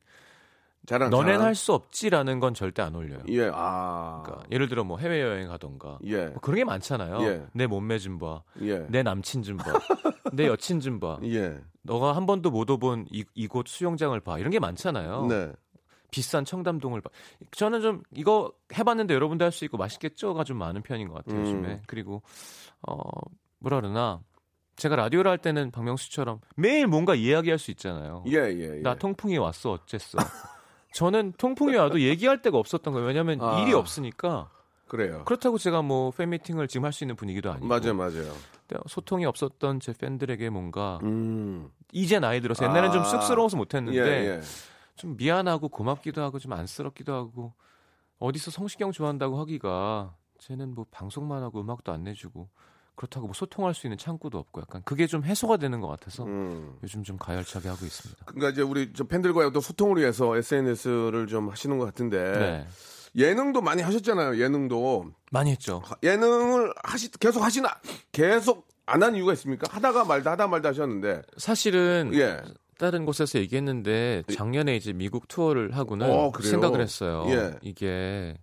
자랑. 0.86 1.10
너넨. 1.10 1.40
할 1.42 1.56
수 1.56 1.74
없지라는 1.74 2.40
건 2.40 2.54
절대 2.54 2.82
안 2.82 2.94
올려요. 2.96 3.22
예, 3.30 3.50
아. 3.54 4.22
그러니까 4.25 4.46
예를 4.52 4.68
들어 4.68 4.84
뭐 4.84 4.98
해외 4.98 5.22
여행 5.22 5.48
가던가 5.48 5.98
예. 6.04 6.25
뭐 6.28 6.40
그런 6.42 6.58
게 6.58 6.63
많잖아요. 6.66 7.22
예. 7.24 7.46
내 7.54 7.68
몸매 7.68 8.00
좀 8.00 8.18
봐, 8.20 8.44
예. 8.62 8.80
내 8.90 9.02
남친 9.04 9.44
좀 9.44 9.58
봐, 9.58 9.66
내 10.34 10.48
여친 10.48 10.80
좀 10.82 11.00
봐. 11.00 11.20
예. 11.24 11.58
너가 11.84 12.16
한 12.16 12.25
번도 12.25 12.52
못 12.52 12.70
와본 12.70 13.08
이, 13.12 13.24
이곳 13.34 13.68
수영장을 13.68 14.18
봐. 14.20 14.40
이런 14.40 14.52
게 14.52 14.60
많잖아요. 14.60 15.28
네. 15.28 15.52
비싼 16.12 16.46
청담동을 16.46 17.02
봐. 17.02 17.10
저는 17.52 17.82
좀 17.82 18.04
이거 18.12 18.52
해봤는데 18.78 19.13
여러분도 19.16 19.46
할 19.46 19.52
수 19.52 19.66
있고 19.66 19.78
맛있겠죠가 19.78 20.44
좀 20.44 20.58
많은 20.58 20.82
편인 20.84 21.08
것 21.08 21.16
같아요 21.16 21.40
음. 21.40 21.42
요즘에. 21.46 21.82
그리고 21.88 22.22
어 22.88 22.98
뭐라 23.60 23.80
그러나 23.80 24.20
제가 24.75 24.96
라디오를 24.96 25.30
할 25.32 25.38
때는 25.40 25.72
박명수처럼 25.72 26.40
매일 26.56 26.88
뭔가 26.88 27.16
이야기할 27.16 27.58
수 27.58 27.72
있잖아요. 27.72 28.24
예, 28.28 28.34
예, 28.38 28.78
예. 28.78 28.82
나 28.82 28.96
통풍이 28.96 29.38
왔어 29.38 29.72
어쨌어. 29.72 30.18
저는 30.94 31.34
통풍이 31.38 31.76
와도 31.76 32.00
얘기할 32.02 32.42
데가 32.42 32.58
없었던 32.58 32.94
거예요. 32.94 33.08
왜냐하면 33.08 33.42
아. 33.42 33.60
일이 33.62 33.74
없으니까. 33.74 34.50
그래요. 34.88 35.24
그렇다고 35.26 35.58
제가 35.58 35.82
뭐 35.82 36.12
팬미팅을 36.12 36.68
지금 36.68 36.86
할 36.86 36.94
수 36.94 37.04
있는 37.04 37.16
분위기도 37.16 37.52
아니고. 37.52 37.66
맞아요, 37.68 37.96
맞아요. 37.96 38.32
소통이 38.88 39.26
없었던 39.26 39.80
제 39.80 39.94
팬들에게 39.94 40.50
뭔가 40.50 41.00
음. 41.04 41.70
이제 41.92 42.20
나이 42.20 42.42
들어서 42.42 42.66
옛날엔 42.66 42.92
좀 42.92 43.02
아. 43.02 43.06
쑥스러워서 43.06 43.56
예, 43.56 43.60
못했는데 43.60 44.38
예. 44.38 44.42
좀 44.96 45.16
미안하고 45.18 45.70
고맙기도 45.70 46.22
하고 46.22 46.40
좀 46.40 46.54
안쓰럽기도 46.54 47.14
하고 47.14 47.54
어디서 48.20 48.52
성시경 48.52 48.92
좋아한다고 48.92 49.40
하기가 49.40 50.16
쟤는 50.40 50.74
뭐 50.76 50.86
방송만 50.92 51.44
하고 51.44 51.62
음악도 51.62 51.92
안 51.92 52.04
내주고 52.04 52.50
그렇다고 52.96 53.28
뭐 53.28 53.34
소통할 53.34 53.74
수 53.74 53.88
있는 53.88 53.98
창구도 53.98 54.38
없고 54.38 54.62
약간 54.62 54.82
그게 54.86 55.08
좀 55.08 55.24
해소가 55.24 55.58
되는 55.58 55.82
것 55.82 55.88
같아서 55.88 56.26
음. 56.26 56.76
요즘 56.84 57.04
좀 57.04 57.18
가열차게 57.18 57.68
하고 57.68 57.86
있습니다. 57.86 58.26
그러니까 58.26 58.50
이제 58.50 58.62
우리 58.62 58.94
저 58.94 59.04
팬들과의 59.04 59.48
어떤 59.48 59.62
소통을 59.62 59.98
위해서 59.98 60.36
SNS를 60.36 61.28
좀 61.28 61.50
하시는 61.50 61.78
것 61.78 61.86
같은데 61.86 62.18
네. 62.40 62.68
예능도 63.16 63.62
많이 63.62 63.82
하셨잖아요. 63.82 64.42
예능도 64.42 65.06
많이 65.32 65.52
했죠. 65.52 65.82
예능을 66.04 66.74
하시 66.84 67.12
계속 67.12 67.44
하시나 67.44 67.70
계속 68.12 68.68
안 68.86 69.04
한 69.04 69.16
이유가 69.16 69.34
있습니까? 69.34 69.66
하다가 69.70 70.06
말다 70.06 70.32
하다 70.32 70.48
말다 70.48 70.70
하셨는데 70.70 71.22
사실은 71.38 72.12
예. 72.14 72.42
다른 72.78 73.06
곳에서 73.06 73.40
얘기했는데 73.40 74.24
작년에 74.34 74.76
이제 74.76 74.94
미국 74.94 75.28
투어를 75.28 75.76
하고는 75.76 76.10
어? 76.10 76.32
생각을 76.42 76.82
했어요. 76.82 77.26
예. 77.30 77.52
이게 77.62 78.38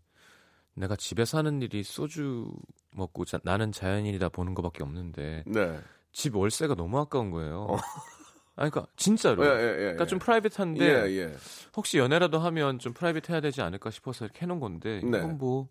내가 0.75 0.97
집에 0.97 1.25
사는 1.25 1.61
일이 1.61 1.83
소주 1.83 2.50
먹고 2.92 3.25
자- 3.25 3.40
나는 3.44 3.73
자연인이다 3.73 4.28
보는 4.30 4.54
것밖에 4.54 4.82
없는데 4.82 5.44
네. 5.47 5.78
집 6.12 6.37
월세가 6.37 6.75
너무 6.75 6.99
아까운 6.99 7.30
거예요. 7.30 7.68
아니, 8.56 8.70
그러니까 8.70 8.92
진짜로. 8.97 9.42
어. 9.42 9.47
예, 9.47 9.50
예, 9.50 9.54
예, 9.73 9.76
그러니까 9.76 10.04
예. 10.04 10.06
좀 10.06 10.18
private한데 10.18 10.85
예, 10.85 11.11
예. 11.16 11.35
혹시 11.76 11.99
연애라도 11.99 12.38
하면 12.40 12.78
좀 12.78 12.92
private 12.92 13.30
해야 13.30 13.40
되지 13.40 13.62
않을까 13.62 13.90
싶어서 13.90 14.25
이렇게 14.25 14.42
해놓은 14.42 14.61
건데 14.61 15.00
네. 15.04 15.18
이건 15.18 15.38
뭐 15.38 15.68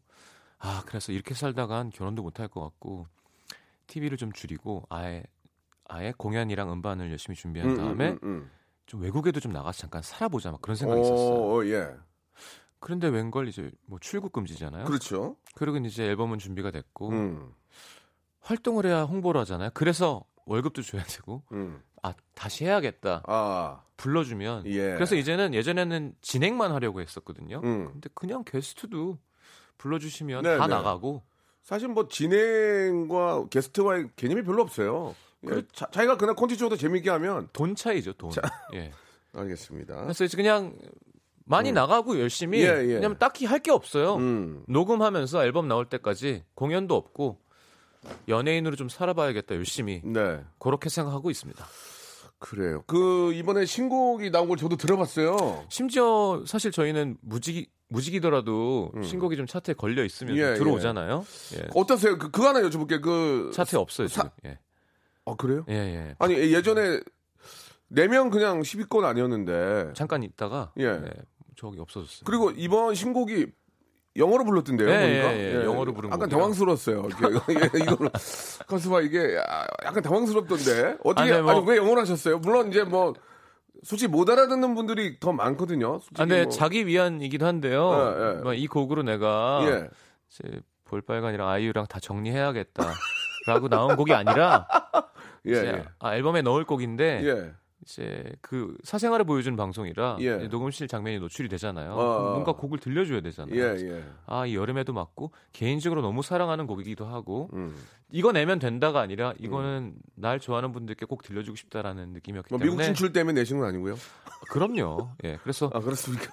아 0.61 0.83
그래서 0.85 1.13
이렇게 1.13 1.33
살다간 1.33 1.89
결혼도 1.89 2.21
못 2.21 2.37
할 2.41 2.49
것 2.49 2.59
같고 2.61 3.07
TV를 3.87 4.17
좀 4.17 4.33
줄이고 4.33 4.83
아예 4.89 5.23
아예 5.87 6.13
공연이랑 6.17 6.69
음반을 6.71 7.09
열심히 7.11 7.35
준비한 7.37 7.69
음, 7.71 7.77
다음에 7.77 8.09
음, 8.09 8.19
음, 8.23 8.51
좀 8.85 9.01
외국에도 9.01 9.39
좀 9.39 9.53
나가서 9.53 9.79
잠깐 9.79 10.01
살아보자 10.01 10.51
막 10.51 10.61
그런 10.61 10.73
음. 10.73 10.75
생각이 10.75 10.99
있었어요. 11.01 11.39
오, 11.39 11.65
예. 11.65 11.89
그런데 12.79 13.07
웬걸 13.07 13.47
이제 13.47 13.69
뭐 13.85 13.99
출국 13.99 14.31
금지잖아요. 14.31 14.85
그렇죠. 14.85 15.35
그리고 15.55 15.77
이제 15.77 16.03
앨범은 16.03 16.39
준비가 16.39 16.71
됐고 16.71 17.09
음, 17.09 17.53
활동을 18.41 18.85
해야 18.85 19.03
홍보를 19.03 19.41
하잖아요. 19.41 19.71
그래서 19.73 20.23
월급도 20.45 20.81
줘야 20.81 21.03
되고 21.03 21.43
음. 21.51 21.81
아 22.01 22.13
다시 22.33 22.65
해야겠다. 22.65 23.23
아, 23.27 23.83
불러주면 23.97 24.65
예. 24.67 24.93
그래서 24.93 25.15
이제는 25.15 25.53
예전에는 25.53 26.15
진행만 26.21 26.71
하려고 26.71 27.01
했었거든요. 27.01 27.61
음. 27.63 27.91
근데 27.91 28.09
그냥 28.13 28.43
게스트도 28.45 29.19
불러주시면 29.77 30.43
네, 30.43 30.57
다 30.57 30.67
네. 30.67 30.75
나가고 30.75 31.23
사실 31.63 31.89
뭐 31.89 32.07
진행과 32.07 33.47
게스트와의 33.49 34.09
개념이 34.15 34.43
별로 34.43 34.63
없어요. 34.63 35.15
예, 35.49 35.61
자, 35.71 35.87
자기가 35.91 36.17
그냥 36.17 36.35
콘텐츠도 36.35 36.75
재밌게 36.75 37.09
하면 37.11 37.47
돈 37.53 37.75
차이죠 37.75 38.13
돈. 38.13 38.31
예. 38.73 38.91
알겠습니다. 39.33 40.01
그래서 40.01 40.23
이제 40.23 40.35
그냥 40.35 40.75
많이 41.49 41.71
나가고 41.71 42.19
열심히 42.19 42.61
음. 42.61 42.63
예, 42.65 42.69
예. 42.89 42.93
왜냐면 42.95 43.17
딱히 43.17 43.45
할 43.45 43.59
게 43.59 43.71
없어요. 43.71 44.15
음. 44.15 44.63
녹음하면서 44.67 45.43
앨범 45.43 45.67
나올 45.67 45.85
때까지 45.85 46.43
공연도 46.53 46.95
없고 46.95 47.39
연예인으로 48.27 48.75
좀 48.75 48.87
살아봐야겠다 48.87 49.55
열심히 49.55 50.01
네. 50.05 50.39
그렇게 50.59 50.89
생각하고 50.89 51.29
있습니다. 51.29 51.65
그래요. 52.37 52.83
그 52.87 53.33
이번에 53.33 53.65
신곡이 53.65 54.31
나온 54.31 54.47
걸 54.47 54.57
저도 54.57 54.77
들어봤어요. 54.77 55.65
심지어 55.69 56.41
사실 56.47 56.71
저희는 56.71 57.17
무지기 57.21 57.67
무지기더라도 57.89 58.91
신곡이 59.03 59.35
좀 59.35 59.45
차트에 59.47 59.73
걸려 59.73 60.05
있으면 60.05 60.35
음. 60.35 60.39
예, 60.39 60.53
들어오잖아요. 60.53 61.25
예. 61.55 61.67
어떠세요? 61.75 62.17
그, 62.19 62.29
그거 62.31 62.47
하나 62.47 62.61
여쭤볼게요. 62.61 63.01
그 63.01 63.49
차트에 63.53 63.77
없어요 63.79 64.07
사- 64.07 64.21
지금. 64.23 64.29
예. 64.45 64.59
아 65.25 65.35
그래요? 65.35 65.65
예, 65.67 65.73
예. 65.73 66.15
아니 66.19 66.35
예전에 66.35 67.01
네 67.89 68.07
명 68.07 68.29
그냥 68.29 68.61
10위권 68.61 69.03
아니었는데 69.03 69.93
잠깐 69.95 70.21
있다가 70.23 70.71
예. 70.79 70.83
예, 70.85 71.11
저기 71.59 71.79
없어졌어요. 71.79 72.21
그리고 72.25 72.51
이번 72.51 72.95
신곡이 72.95 73.47
영어로 74.15 74.43
불렀던데요. 74.45 74.89
예, 74.89 74.93
보니까 74.99 75.33
예, 75.37 75.59
예. 75.59 75.65
영어로 75.65 75.93
부른 75.93 76.09
약간 76.09 76.21
곡이라. 76.21 76.37
당황스러웠어요. 76.37 77.07
이거는 77.09 78.09
컨스바 78.67 79.01
이게 79.01 79.37
아, 79.45 79.65
약간 79.85 80.01
당황스럽던데 80.01 80.97
어떻게 81.03 81.21
아, 81.21 81.23
아니, 81.23 81.31
네, 81.31 81.41
뭐- 81.41 81.61
왜 81.61 81.77
영어로 81.77 82.01
하셨어요? 82.01 82.39
물론 82.39 82.69
이제 82.69 82.83
뭐 82.83 83.13
솔직히 83.83 84.09
못 84.11 84.29
알아듣는 84.29 84.73
분들이 84.75 85.19
더 85.19 85.31
많거든요. 85.31 85.99
솔직히 85.99 86.21
아, 86.21 86.25
근데 86.25 86.43
뭐. 86.43 86.51
자기 86.51 86.85
위안이기도 86.87 87.45
한데요. 87.45 88.15
예, 88.17 88.37
예. 88.37 88.41
뭐이 88.41 88.67
곡으로 88.67 89.03
내가 89.03 89.61
예. 89.65 89.89
이제 90.29 90.61
볼빨간이랑 90.85 91.47
아이유랑 91.47 91.85
다 91.87 91.99
정리해야겠다라고 91.99 93.69
나온 93.69 93.95
곡이 93.95 94.13
아니라 94.13 94.67
예, 95.47 95.53
예. 95.53 95.85
아, 95.99 96.15
앨범에 96.15 96.41
넣을 96.41 96.65
곡인데 96.65 97.21
예. 97.25 97.53
이제 97.89 98.23
그 98.41 98.77
사생활을 98.83 99.25
보여주는 99.25 99.55
방송이라 99.57 100.17
예. 100.19 100.35
녹음실 100.47 100.87
장면이 100.87 101.17
노출이 101.19 101.49
되잖아요. 101.49 101.93
어. 101.93 101.95
그럼 101.95 102.31
뭔가 102.33 102.51
곡을 102.51 102.77
들려줘야 102.77 103.21
되잖아요. 103.21 103.55
예, 103.55 103.61
예. 103.61 104.03
아, 104.27 104.45
이 104.45 104.55
여름에도 104.55 104.93
맞고 104.93 105.31
개인적으로 105.53 106.03
너무 106.03 106.21
사랑하는 106.21 106.67
곡이기도 106.67 107.05
하고 107.05 107.49
음. 107.53 107.75
이거 108.11 108.31
내면 108.31 108.59
된다가 108.59 108.99
아니라 109.01 109.33
이거는 109.39 109.95
날 110.15 110.39
좋아하는 110.39 110.71
분들께 110.71 111.07
꼭 111.07 111.23
들려주고 111.23 111.55
싶다라는 111.55 112.09
느낌이었기 112.13 112.53
뭐 112.53 112.59
때문에 112.59 112.71
미국 112.71 112.83
진출 112.83 113.11
때문에 113.11 113.41
내신 113.41 113.57
건 113.57 113.67
아니고요. 113.69 113.95
그럼요. 114.51 115.09
예. 115.23 115.37
그래서 115.41 115.69
아 115.73 115.79
그렇습니까? 115.79 116.31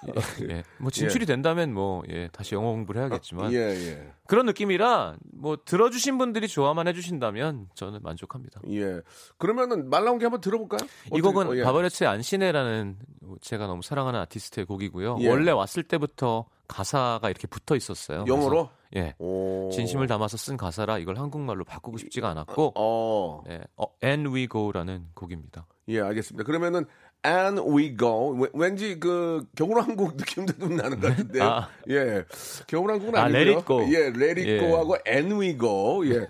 예. 0.49 0.63
뭐 0.79 0.91
진출이 0.91 1.25
된다면 1.25 1.73
뭐 1.73 2.03
예, 2.09 2.29
다시 2.31 2.53
영어 2.55 2.71
공부를 2.71 3.01
해야겠지만 3.01 3.51
예, 3.53 3.57
예. 3.57 4.13
그런 4.27 4.45
느낌이라 4.45 5.15
뭐 5.33 5.57
들어주신 5.63 6.17
분들이 6.17 6.47
좋아만 6.47 6.87
해주신다면 6.87 7.69
저는 7.73 7.99
만족합니다. 8.03 8.61
예. 8.69 9.01
그러면은 9.37 9.89
말 9.89 10.03
나온 10.03 10.19
게 10.19 10.25
한번 10.25 10.41
들어볼까요? 10.41 10.87
이 11.15 11.21
곡은 11.21 11.47
어, 11.47 11.55
예. 11.55 11.63
바바레츠의 11.63 12.09
안시네라는 12.09 12.97
제가 13.41 13.67
너무 13.67 13.81
사랑하는 13.81 14.19
아티스트의 14.21 14.65
곡이고요. 14.65 15.17
예. 15.21 15.29
원래 15.29 15.51
왔을 15.51 15.83
때부터 15.83 16.45
가사가 16.67 17.29
이렇게 17.29 17.47
붙어 17.47 17.75
있었어요. 17.75 18.25
영어로? 18.27 18.69
예. 18.95 19.15
오. 19.17 19.69
진심을 19.71 20.07
담아서 20.07 20.37
쓴 20.37 20.57
가사라 20.57 20.97
이걸 20.97 21.17
한국말로 21.17 21.63
바꾸고 21.63 21.97
싶지가 21.97 22.29
않았고 22.29 22.73
어. 22.75 23.43
예. 23.49 23.61
어, 23.75 23.85
And 24.03 24.29
We 24.29 24.47
Go라는 24.47 25.07
곡입니다. 25.13 25.65
예, 25.89 26.01
알겠습니다. 26.01 26.43
그러면은 26.43 26.85
And 27.25 27.59
We 27.61 27.95
Go 27.97 28.29
왠- 28.39 28.49
왠지 28.53 28.99
그 28.99 29.45
겨울왕국 29.55 30.15
느낌도 30.17 30.53
좀 30.59 30.75
나는 30.75 30.99
것 30.99 31.09
같은데. 31.09 31.41
아. 31.41 31.67
예. 31.89 32.23
겨울왕국은 32.67 33.15
아, 33.17 33.23
아니고요. 33.23 33.41
Let 33.41 33.55
It 33.55 33.65
Go. 33.67 33.81
예, 33.93 33.97
Let 34.07 34.39
It 34.41 34.47
예. 34.47 34.59
Go하고 34.59 34.97
And 35.07 35.33
We 35.35 35.57
Go. 35.57 36.05
예. 36.05 36.27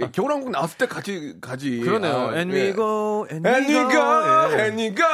예, 0.00 0.10
겨울왕국 0.12 0.50
나왔을 0.50 0.78
때 0.78 0.86
같이 0.86 1.34
가지. 1.40 1.80
그러네요. 1.80 2.14
아, 2.14 2.34
And 2.36 2.56
예. 2.56 2.62
We 2.68 2.72
Go, 2.74 3.26
And, 3.30 3.46
And 3.46 3.68
we 3.70 3.82
go, 3.92 4.52
예. 4.56 4.62
and 4.62 4.80
we 4.82 4.94
go, 4.94 5.04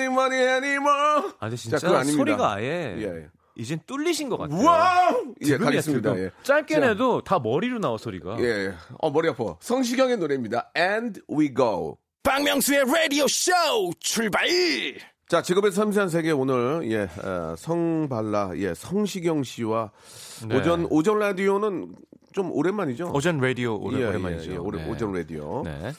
anybody 0.00 0.36
anymore. 0.40 1.32
아, 1.38 1.48
근데 1.50 1.56
자, 1.56 1.78
진짜 1.78 1.88
아닙니다. 1.88 2.16
소리가 2.16 2.52
아예 2.54 2.94
예, 2.98 3.02
예. 3.02 3.26
이젠 3.56 3.78
뚫리신 3.86 4.30
것 4.30 4.38
같아요. 4.38 4.58
우와! 4.58 5.16
예, 5.44 5.58
가겠습니다. 5.58 6.16
예. 6.18 6.30
짧게 6.44 6.74
자. 6.76 6.80
내도 6.80 7.20
다 7.22 7.38
머리로 7.40 7.78
나와 7.78 7.98
소리가. 7.98 8.36
예, 8.40 8.44
예. 8.44 8.74
어, 9.00 9.10
머리 9.10 9.28
아파. 9.28 9.56
성시경의 9.60 10.16
노래입니다. 10.16 10.70
And 10.74 11.20
We 11.28 11.52
Go. 11.52 11.98
박명수의 12.22 12.84
라디오 12.86 13.26
쇼 13.26 13.50
출발 13.98 14.46
자, 15.28 15.40
직업의 15.42 15.70
섬세한 15.72 16.08
세계 16.08 16.32
오늘 16.32 16.90
예, 16.90 17.02
어, 17.24 17.54
성발라 17.56 18.52
예, 18.56 18.74
성시경 18.74 19.42
씨와 19.44 19.90
네. 20.48 20.56
오전 20.56 20.86
오전 20.90 21.18
라디오는 21.20 21.94
좀 22.32 22.50
오랜만이죠? 22.52 23.12
오전 23.14 23.38
라디오 23.38 23.78
오래, 23.80 24.00
예, 24.00 24.06
오랜만이죠. 24.06 24.50
예, 24.50 24.54
예, 24.54 24.58
오래- 24.58 24.82
네. 24.84 24.90
오전 24.90 25.12
라디오. 25.12 25.62
네. 25.64 25.92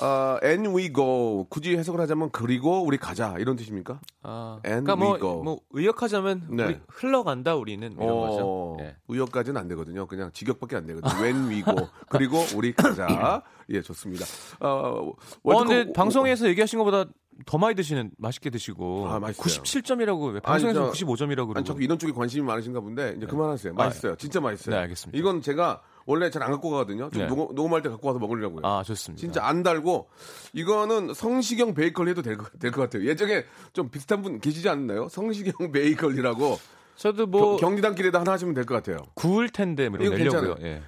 아, 0.00 0.38
and 0.42 0.68
we 0.76 0.92
go. 0.92 1.46
굳이 1.48 1.76
해석을 1.76 2.00
하자면 2.00 2.30
그리고 2.32 2.82
우리 2.84 2.96
가자 2.98 3.36
이런 3.38 3.56
뜻입니까? 3.56 4.00
아, 4.22 4.60
And 4.64 4.84
그러니까 4.84 4.96
뭐, 4.96 5.12
we 5.14 5.20
go. 5.20 5.42
뭐 5.42 5.60
의역하자면 5.70 6.48
네. 6.50 6.64
우리 6.64 6.80
흘러간다 6.88 7.54
우리는 7.56 7.92
이런 7.92 8.08
어, 8.08 8.14
거죠. 8.26 8.76
예. 8.80 8.96
의역까지는 9.08 9.60
안 9.60 9.68
되거든요. 9.68 10.06
그냥 10.06 10.30
직역밖에 10.32 10.76
안 10.76 10.86
되거든요. 10.86 11.22
when 11.22 11.48
we 11.48 11.62
go. 11.62 11.74
그리고 12.08 12.38
우리 12.56 12.72
가자. 12.72 13.42
예, 13.70 13.80
좋습니다. 13.80 14.24
어, 14.60 14.68
어, 14.68 15.12
월드컵 15.42 15.68
근데 15.68 15.92
방송에서 15.92 16.46
얘기하신 16.48 16.78
것보다 16.80 17.06
더 17.46 17.58
많이 17.58 17.74
드시는 17.74 18.12
맛있게 18.18 18.50
드시고 18.50 19.08
아, 19.08 19.18
맛있어요. 19.18 19.62
97점이라고 19.62 20.42
방송에서 20.42 20.84
아니, 20.86 20.92
저- 20.92 21.06
95점이라고 21.06 21.26
그러고 21.48 21.54
아니, 21.56 21.64
자꾸 21.64 21.82
이런 21.82 21.98
쪽에 21.98 22.12
관심이 22.12 22.44
많으신가 22.46 22.80
본데 22.80 23.14
이제 23.16 23.26
그만하세요. 23.26 23.74
맛있어요. 23.74 24.16
진짜 24.16 24.40
맛있어요. 24.40 24.74
네, 24.76 24.82
알겠습니다. 24.82 25.18
이건 25.18 25.40
제가 25.40 25.80
원래 26.06 26.30
잘 26.30 26.42
안 26.42 26.50
갖고 26.50 26.70
가거든요. 26.70 27.08
좀 27.10 27.22
네. 27.22 27.26
녹음, 27.28 27.54
녹음할 27.54 27.82
때 27.82 27.88
갖고 27.88 28.06
와서 28.08 28.18
먹으려고요. 28.18 28.60
아 28.66 28.82
좋습니다. 28.82 29.20
진짜 29.20 29.44
안 29.46 29.62
달고 29.62 30.08
이거는 30.52 31.14
성시경 31.14 31.74
베이컬리 31.74 32.10
해도 32.10 32.22
될 32.22 32.36
것 32.36 32.50
같아요. 32.82 33.04
예전에 33.06 33.44
좀 33.72 33.88
비슷한 33.90 34.22
분 34.22 34.40
계시지 34.40 34.68
않나요? 34.68 35.08
성시경 35.08 35.70
베이컬리라고 35.72 36.58
저도 36.96 37.26
뭐 37.26 37.56
경, 37.56 37.70
경리단길에다 37.70 38.20
하나 38.20 38.32
하시면 38.32 38.54
될 38.54 38.64
것 38.66 38.74
같아요. 38.74 38.98
구울 39.14 39.48
텐데 39.48 39.88
뭐 39.88 39.98
이런 39.98 40.16
내려고요. 40.18 40.56
예. 40.60 40.82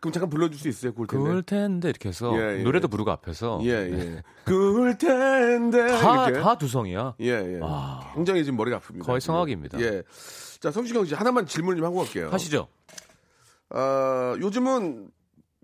그럼 0.00 0.12
잠깐 0.12 0.28
불러줄 0.28 0.58
수 0.58 0.68
있어요? 0.68 0.92
그럴 0.92 1.06
텐데. 1.06 1.24
그럴 1.24 1.42
텐데 1.42 1.88
이렇게 1.88 2.08
해서 2.10 2.32
예, 2.36 2.58
예. 2.58 2.62
노래도 2.62 2.86
부르고 2.88 3.10
앞에서 3.10 3.60
예, 3.62 3.68
예. 3.70 4.22
그럴 4.44 4.98
텐데. 4.98 5.86
다, 5.98 6.28
이렇게. 6.28 6.42
다 6.42 6.58
두성이야. 6.58 7.14
예, 7.20 7.26
예. 7.28 7.60
굉장히 8.14 8.44
지금 8.44 8.56
머리가 8.58 8.78
아픕니다. 8.78 9.04
거의. 9.06 9.20
성악입니다. 9.22 9.80
예. 9.80 10.02
자, 10.60 10.70
성시경 10.70 11.04
씨 11.06 11.14
하나만 11.14 11.46
질문 11.46 11.76
좀 11.76 11.86
하고 11.86 11.96
갈게요. 11.98 12.28
하시죠. 12.30 12.68
어, 13.70 14.34
요즘은 14.40 15.10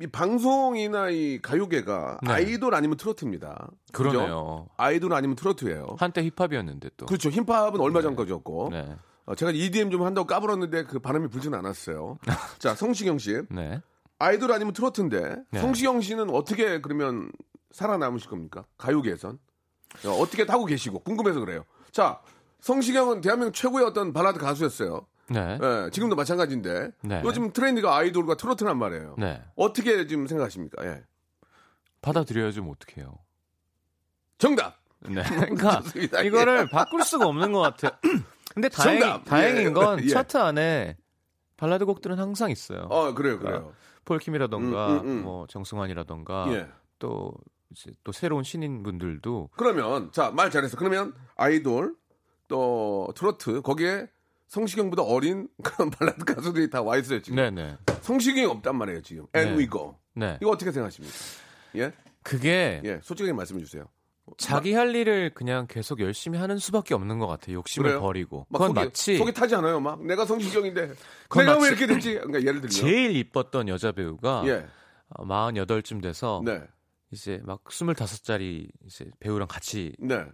이 0.00 0.06
방송이나 0.06 1.10
이 1.10 1.38
가요계가 1.40 2.18
네. 2.22 2.32
아이돌 2.32 2.74
아니면 2.74 2.96
트로트입니다. 2.96 3.68
그죠? 3.92 4.10
그러네요. 4.10 4.68
아이돌 4.76 5.12
아니면 5.12 5.36
트로트예요. 5.36 5.96
한때 5.98 6.28
힙합이었는데 6.36 6.90
또. 6.96 7.06
그렇죠. 7.06 7.30
힙합은 7.30 7.80
얼마 7.80 8.02
전까지였고. 8.02 8.70
네. 8.72 8.96
어, 9.26 9.34
제가 9.34 9.52
EDM 9.52 9.90
좀 9.90 10.02
한다고 10.02 10.26
까불었는데 10.26 10.84
그 10.84 10.98
바람이 10.98 11.28
불진 11.28 11.54
않았어요. 11.54 12.18
자, 12.58 12.74
성시경 12.74 13.18
씨. 13.18 13.40
네. 13.50 13.80
아이돌 14.18 14.50
아니면 14.52 14.72
트로트인데 14.72 15.36
네. 15.50 15.60
성시경 15.60 16.00
씨는 16.00 16.30
어떻게 16.30 16.80
그러면 16.80 17.30
살아남으실 17.70 18.28
겁니까? 18.28 18.64
가요계에선. 18.78 19.38
어, 20.06 20.10
어떻게 20.10 20.44
하고 20.44 20.64
계시고 20.64 21.00
궁금해서 21.00 21.40
그래요. 21.40 21.64
자, 21.92 22.20
성시경은 22.60 23.20
대한민국 23.20 23.54
최고의 23.54 23.84
어떤 23.86 24.12
발라드 24.12 24.38
가수였어요. 24.38 25.06
네. 25.33 25.59
예, 25.62 25.90
지금도 25.90 26.14
마찬가지인데 26.16 26.90
네. 27.03 27.23
요즘 27.25 27.53
트렌드가 27.53 27.97
아이돌과 27.97 28.37
트로트란 28.37 28.79
말이에요. 28.79 29.16
네. 29.18 29.42
어떻게 29.57 30.07
지금 30.07 30.27
생각하십니까? 30.27 30.85
예. 30.87 31.03
받아들여야지 32.01 32.61
뭐 32.61 32.73
어떡해요. 32.79 33.18
정답. 34.38 34.79
네. 35.01 35.23
그러니까 35.29 35.81
좋습니다. 35.83 36.23
이거를 36.23 36.68
바꿀 36.68 37.03
수가 37.03 37.27
없는 37.27 37.53
것 37.53 37.61
같아요. 37.61 37.92
근데 38.55 38.68
다행히, 38.68 39.01
정답. 39.01 39.25
다행인 39.25 39.62
예. 39.68 39.71
건 39.71 40.05
예. 40.05 40.09
차트 40.09 40.37
안에 40.37 40.97
발라드 41.57 41.85
곡들은 41.87 42.18
항상 42.18 42.51
있어요. 42.51 42.83
어, 42.90 43.14
그래요, 43.14 43.38
그래요. 43.38 43.73
폴킴이라던가 44.05 44.88
음, 44.95 44.99
음, 44.99 45.07
음. 45.07 45.23
뭐 45.23 45.47
정승환이라던가 45.47 46.47
예. 46.53 46.68
또 46.99 47.33
이제 47.71 47.92
또 48.05 48.11
새로운 48.12 48.42
신인 48.42 48.83
분들도 48.83 49.51
그러면 49.57 50.11
자 50.12 50.31
말 50.33 50.51
잘했어. 50.51 50.77
그러면 50.77 51.14
아이돌 51.37 51.95
또 52.49 53.12
트로트 53.16 53.62
거기에 53.62 54.09
성시경보다 54.52 55.02
어린 55.02 55.48
그런 55.64 55.88
발라드 55.90 56.24
가수들이 56.26 56.68
다 56.68 56.82
와 56.82 56.98
있어요 56.98 57.20
지금. 57.22 57.36
네네 57.36 57.78
성시경이 58.02 58.44
없단 58.46 58.76
말이에요 58.76 59.00
지금. 59.02 59.26
And 59.34 59.52
네. 59.52 59.58
we 59.58 59.68
go. 59.70 59.96
네 60.14 60.36
이거 60.42 60.50
어떻게 60.50 60.70
생각하십니까? 60.70 61.16
예, 61.76 61.92
그게 62.22 62.82
예, 62.84 63.00
솔직하게 63.02 63.32
말씀해 63.32 63.60
주세요. 63.64 63.86
자기 64.36 64.74
할 64.74 64.94
일을 64.94 65.32
그냥 65.34 65.66
계속 65.66 66.00
열심히 66.00 66.38
하는 66.38 66.58
수밖에 66.58 66.92
없는 66.94 67.18
것 67.18 67.26
같아요. 67.26 67.56
욕심을 67.56 67.88
그래요? 67.88 68.00
버리고 68.00 68.46
막 68.50 68.58
그건 68.58 68.74
속이, 68.74 68.84
마치 68.86 69.16
속이 69.16 69.32
타지 69.32 69.54
않아요. 69.56 69.80
막 69.80 70.04
내가 70.04 70.26
성시경인데 70.26 70.92
내가 71.34 71.58
왜 71.58 71.68
이렇게 71.68 71.86
됐지? 71.86 72.12
그러니까 72.14 72.38
예를 72.40 72.54
들면 72.60 72.68
제일 72.68 73.16
이뻤던 73.16 73.68
여자 73.68 73.90
배우가 73.92 74.42
예, 74.46 74.66
어, 75.08 75.24
48쯤 75.24 76.02
돼서 76.02 76.42
네, 76.44 76.60
이제 77.10 77.40
막 77.44 77.64
25살짜리 77.64 78.68
이제 78.86 79.06
배우랑 79.18 79.48
같이 79.48 79.94
네, 79.98 80.24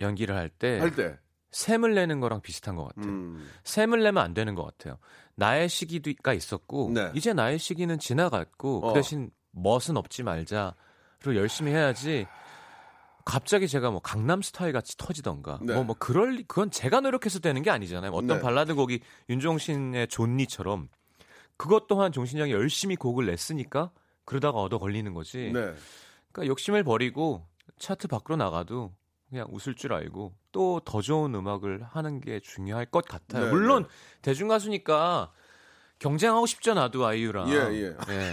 연기를 0.00 0.36
할 0.36 0.48
때 0.48 0.78
할 0.78 0.94
때, 0.94 1.18
샘을 1.54 1.94
내는 1.94 2.18
거랑 2.18 2.40
비슷한 2.40 2.74
것 2.74 2.84
같아요. 2.88 3.06
음, 3.06 3.48
샘을 3.62 4.02
내면 4.02 4.24
안 4.24 4.34
되는 4.34 4.56
것 4.56 4.64
같아요. 4.64 4.98
나의 5.36 5.68
시기가 5.68 6.34
있었고 6.34 6.90
네. 6.92 7.12
이제 7.14 7.32
나의 7.32 7.60
시기는 7.60 7.96
지나갔고 7.98 8.78
어. 8.84 8.88
그 8.88 8.94
대신 8.94 9.30
멋은 9.52 9.96
없지 9.96 10.24
말자를 10.24 10.74
열심히 11.36 11.70
해야지. 11.70 12.26
갑자기 13.24 13.68
제가 13.68 13.90
뭐 13.90 14.00
강남 14.00 14.42
스타일 14.42 14.72
같이 14.72 14.96
터지던가 14.98 15.58
네. 15.62 15.74
뭐뭐 15.74 15.94
그럴 15.98 16.32
리- 16.32 16.42
그건 16.42 16.70
제가 16.72 17.00
노력해서 17.00 17.38
되는 17.38 17.62
게 17.62 17.70
아니잖아요. 17.70 18.10
어떤 18.10 18.26
네. 18.26 18.40
발라드 18.40 18.74
곡이 18.74 19.00
윤종신의 19.30 20.08
존니처럼 20.08 20.88
그것 21.56 21.86
또한 21.86 22.10
종신이 22.12 22.40
형이 22.42 22.52
열심히 22.52 22.96
곡을 22.96 23.26
냈으니까 23.26 23.92
그러다가 24.24 24.58
얻어 24.58 24.78
걸리는 24.78 25.14
거지. 25.14 25.52
네, 25.54 25.72
그러니까 26.32 26.46
욕심을 26.50 26.82
버리고 26.84 27.46
차트 27.78 28.08
밖으로 28.08 28.36
나가도 28.36 28.92
그냥 29.34 29.48
웃을 29.50 29.74
줄 29.74 29.92
알고 29.92 30.32
또 30.52 30.80
더 30.84 31.00
좋은 31.02 31.34
음악을 31.34 31.82
하는 31.82 32.20
게 32.20 32.38
중요할 32.38 32.86
것 32.86 33.04
같아요. 33.04 33.46
네, 33.46 33.50
물론 33.50 33.84
대중 34.22 34.46
가수니까 34.46 35.32
경쟁하고 35.98 36.46
싶죠 36.46 36.74
나도 36.74 37.04
아이유랑. 37.04 37.48
예, 37.48 37.54
예. 37.54 37.96
예. 38.10 38.32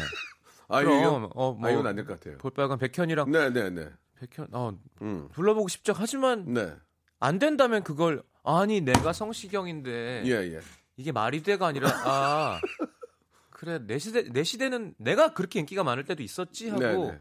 아이유, 0.69 0.89
어, 1.33 1.53
뭐 1.53 1.67
아이유는 1.67 1.87
안 1.89 1.95
될 1.95 2.05
것 2.05 2.19
같아요. 2.19 2.37
볼빨간 2.37 2.77
백현이랑 2.77 3.31
네, 3.31 3.49
네, 3.49 3.71
네, 3.71 3.89
백현 4.19 4.49
어 4.51 4.77
음, 5.01 5.27
불러보고 5.31 5.67
싶죠. 5.69 5.91
하지만 5.95 6.53
네, 6.53 6.71
안 7.19 7.39
된다면 7.39 7.81
그걸 7.83 8.21
아니 8.43 8.81
내가 8.81 9.11
성시경인데 9.11 10.21
예, 10.25 10.31
예, 10.53 10.59
이게 10.97 11.11
말이 11.11 11.41
돼가 11.41 11.65
아니라 11.65 11.89
아 12.05 12.61
그래 13.49 13.79
내 13.87 13.97
시대 13.97 14.21
내 14.29 14.43
시대는 14.43 14.93
내가 14.99 15.33
그렇게 15.33 15.59
인기가 15.59 15.83
많을 15.83 16.05
때도 16.05 16.21
있었지 16.21 16.69
하고 16.69 16.79
네, 16.79 16.95
네. 17.11 17.19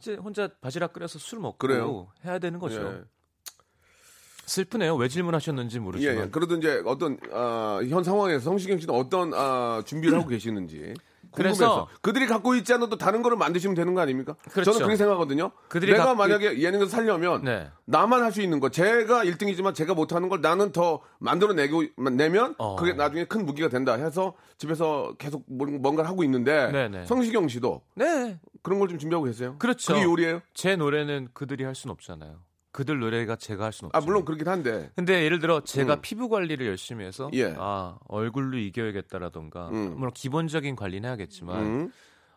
이제 0.00 0.14
혼자 0.14 0.48
바지락 0.60 0.92
끓여서 0.92 1.18
술 1.18 1.40
먹고 1.40 1.58
그래요? 1.58 2.08
해야 2.24 2.38
되는 2.38 2.58
거죠. 2.58 2.80
예. 2.80 3.04
슬프네요. 4.46 4.96
왜 4.96 5.08
질문하셨는지 5.08 5.76
예, 5.76 5.80
모르지만. 5.80 6.16
예. 6.16 6.30
그래도 6.30 6.56
이제 6.56 6.82
어떤 6.86 7.18
아, 7.32 7.80
현 7.88 8.02
상황에서 8.04 8.44
성시경 8.44 8.78
씨는 8.78 8.94
어떤 8.94 9.34
아, 9.34 9.82
준비를 9.84 10.16
하고 10.18 10.28
계시는지 10.28 10.94
궁금해서 11.30 11.88
그들이 12.00 12.26
갖고 12.26 12.54
있지 12.54 12.72
또 12.78 12.96
다른 12.98 13.22
거를 13.22 13.36
만드시면 13.36 13.74
되는 13.74 13.94
거 13.94 14.00
아닙니까? 14.00 14.34
그렇죠. 14.50 14.72
저는 14.72 14.78
그렇게 14.86 14.96
생각하거든요. 14.96 15.50
그들이 15.68 15.92
내가 15.92 16.04
갖고 16.06 16.18
만약에 16.18 16.60
예능에서 16.60 16.86
살려면 16.90 17.44
네. 17.44 17.70
나만 17.86 18.22
할 18.22 18.32
수 18.32 18.42
있는 18.42 18.60
거 18.60 18.68
제가 18.68 19.24
1등이지만 19.24 19.74
제가 19.74 19.94
못하는 19.94 20.28
걸 20.28 20.40
나는 20.40 20.70
더 20.72 21.00
만들어내고 21.18 21.82
내면 22.12 22.54
어. 22.58 22.76
그게 22.76 22.92
나중에 22.92 23.24
큰 23.24 23.46
무기가 23.46 23.68
된다 23.68 23.94
해서 23.94 24.34
집에서 24.58 25.14
계속 25.18 25.44
뭔- 25.48 25.80
뭔가를 25.80 26.08
하고 26.10 26.22
있는데 26.24 26.70
네네. 26.70 27.06
성시경 27.06 27.48
씨도 27.48 27.82
네. 27.94 28.38
그런 28.62 28.78
걸 28.78 28.88
좀 28.88 28.98
준비하고 28.98 29.24
계세요? 29.26 29.56
그렇죠. 29.58 29.92
그게 29.94 30.04
요리예요? 30.04 30.40
제 30.54 30.76
노래는 30.76 31.28
그들이 31.32 31.64
할 31.64 31.74
수는 31.74 31.92
없잖아요. 31.92 32.36
그들 32.72 32.98
노래가 32.98 33.36
제가 33.36 33.64
할 33.64 33.72
수는 33.72 33.88
없죠. 33.92 33.96
아 33.96 34.04
물론 34.04 34.24
그렇긴 34.24 34.48
한데 34.48 34.90
근데 34.94 35.22
예를 35.24 35.38
들어 35.38 35.60
제가 35.60 35.94
음. 35.94 36.00
피부 36.02 36.28
관리를 36.28 36.66
열심히 36.66 37.04
해서 37.04 37.30
예. 37.34 37.54
아 37.58 37.98
얼굴로 38.08 38.58
이겨야겠다라던가 38.58 39.68
음. 39.70 39.94
물론 39.96 40.12
기본적인 40.12 40.76
관리는 40.76 41.08
해야겠지만 41.08 41.64
음. 41.64 41.92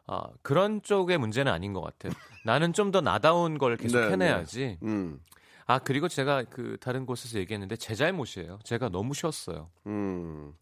아 0.08 0.24
그런 0.42 0.82
쪽의 0.82 1.18
문제는 1.18 1.52
아닌 1.52 1.74
것 1.74 1.82
같아요. 1.82 2.14
나는 2.46 2.74
좀 2.74 2.92
더 2.92 3.02
나다운 3.02 3.58
걸 3.58 3.78
계속 3.78 4.00
네, 4.00 4.10
해내야지. 4.12 4.78
음. 4.84 5.20
아 5.68 5.80
그리고 5.80 6.08
제가 6.08 6.44
그 6.50 6.78
다른 6.82 7.06
곳에서 7.06 7.38
얘기했는데 7.40 7.76
제 7.76 7.94
잘못이에요. 7.96 8.60
제가 8.64 8.90
너무 8.90 9.14
쉬었어요. 9.14 9.70
음. 9.88 10.54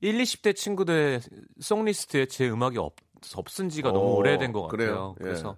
1, 0.00 0.18
20대 0.18 0.56
친구들의 0.56 1.20
송리스트에 1.60 2.26
제 2.26 2.48
음악이 2.50 2.76
없, 2.78 2.94
없은 3.36 3.68
지가 3.68 3.90
어, 3.90 3.92
너무 3.92 4.14
오래된 4.14 4.52
것 4.52 4.66
그래요? 4.66 5.12
같아요. 5.12 5.14
예. 5.20 5.22
그래서 5.24 5.56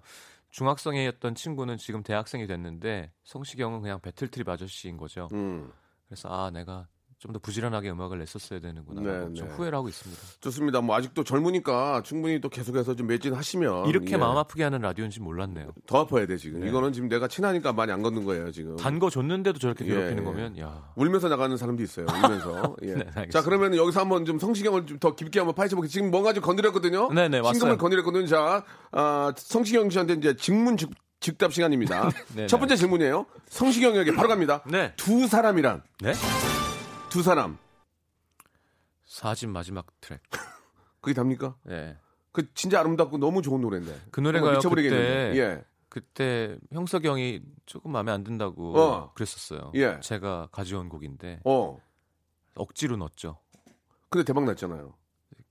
중학생이었던 0.55 1.35
친구는 1.35 1.75
지금 1.75 2.01
대학생이 2.01 2.47
됐는데 2.47 3.11
성시경은 3.25 3.81
그냥 3.81 3.99
배틀트립 3.99 4.47
아저씨인 4.47 4.95
거죠. 4.95 5.27
음. 5.33 5.69
그래서 6.07 6.29
아 6.29 6.49
내가 6.49 6.87
좀더 7.19 7.39
부지런하게 7.39 7.89
음악을 7.91 8.19
냈었어야 8.19 8.59
되는구나 8.59 9.01
네, 9.01 9.33
좀 9.33 9.47
네. 9.47 9.53
후회를 9.55 9.77
하고 9.77 9.87
있습니다. 9.89 10.21
좋습니다. 10.41 10.81
뭐 10.81 10.95
아직도 10.95 11.23
젊으니까 11.23 12.01
충분히 12.03 12.39
또 12.41 12.49
계속해서 12.49 12.95
좀 12.95 13.07
매진하시면 13.07 13.87
이렇게 13.87 14.13
예. 14.13 14.17
마음 14.17 14.37
아프게 14.37 14.63
하는 14.63 14.81
라디오인지 14.81 15.21
몰랐네요. 15.21 15.69
더 15.87 16.01
아파야 16.01 16.25
돼 16.27 16.37
지금. 16.37 16.59
네. 16.59 16.67
이거는 16.69 16.93
지금 16.93 17.07
내가 17.09 17.27
친하니까 17.27 17.73
많이 17.73 17.91
안 17.91 18.01
걷는 18.01 18.25
거예요 18.25 18.51
지금. 18.51 18.75
단 18.75 18.99
거 18.99 19.09
줬는데도 19.09 19.59
저렇게 19.59 19.85
예, 19.85 19.89
괴롭히는 19.89 20.19
예. 20.19 20.23
거면 20.25 20.59
야 20.59 20.91
울면서 20.95 21.29
나가는 21.29 21.55
사람도 21.57 21.81
있어요. 21.83 22.05
울면서. 22.13 22.75
예. 22.83 22.93
네. 23.15 23.29
자 23.29 23.41
그러면 23.41 23.75
여기서 23.75 24.01
한번 24.01 24.25
좀 24.25 24.37
성시경을 24.39 24.85
좀 24.85 24.99
더 24.99 25.15
깊게 25.15 25.39
한번 25.39 25.55
파헤쳐볼게요. 25.55 25.89
지금 25.89 26.11
뭔가 26.11 26.31
좀 26.33 26.43
건드렸거든요. 26.43 27.11
네, 27.13 27.27
네, 27.27 27.37
왔어요. 27.39 27.53
신금을 27.53 27.77
건드렸거든요. 27.77 28.25
자 28.27 28.63
아, 28.91 29.33
성시경 29.35 29.89
씨한테 29.89 30.13
이제 30.13 30.35
직문 30.35 30.77
즉, 30.77 30.91
즉답 31.19 31.53
시간입니다. 31.53 32.09
네, 32.35 32.47
첫 32.47 32.57
네. 32.57 32.59
번째 32.59 32.75
질문이에요. 32.75 33.25
성시경에게 33.49 34.13
바로 34.15 34.27
갑니다. 34.29 34.61
네. 34.69 34.93
두 34.95 35.27
사람이란 35.27 35.81
네? 36.01 36.13
두 37.15 37.23
사람 37.23 37.57
사집 39.05 39.47
마지막 39.49 39.87
트랙. 40.01 40.19
그게 40.99 41.13
답니까? 41.13 41.55
네. 41.63 41.97
그 42.33 42.53
진짜 42.53 42.81
아름답고 42.81 43.19
너무 43.19 43.41
좋은 43.41 43.61
노래인데. 43.61 44.01
그 44.11 44.19
미쳐버리겠는데. 44.19 45.29
그때 45.29 45.39
예. 45.39 45.63
그때 45.87 46.57
형석이 46.73 47.07
형이 47.07 47.41
조금 47.65 47.91
마음에 47.93 48.11
안 48.11 48.25
든다고 48.25 48.77
어. 48.77 49.13
그랬었어요. 49.13 49.71
예. 49.75 49.97
제가 50.01 50.49
가져온 50.51 50.89
곡인데 50.89 51.39
어. 51.45 51.77
억지로 52.55 52.97
넣었죠. 52.97 53.37
근데 54.09 54.25
대박 54.25 54.43
났잖아요. 54.43 54.93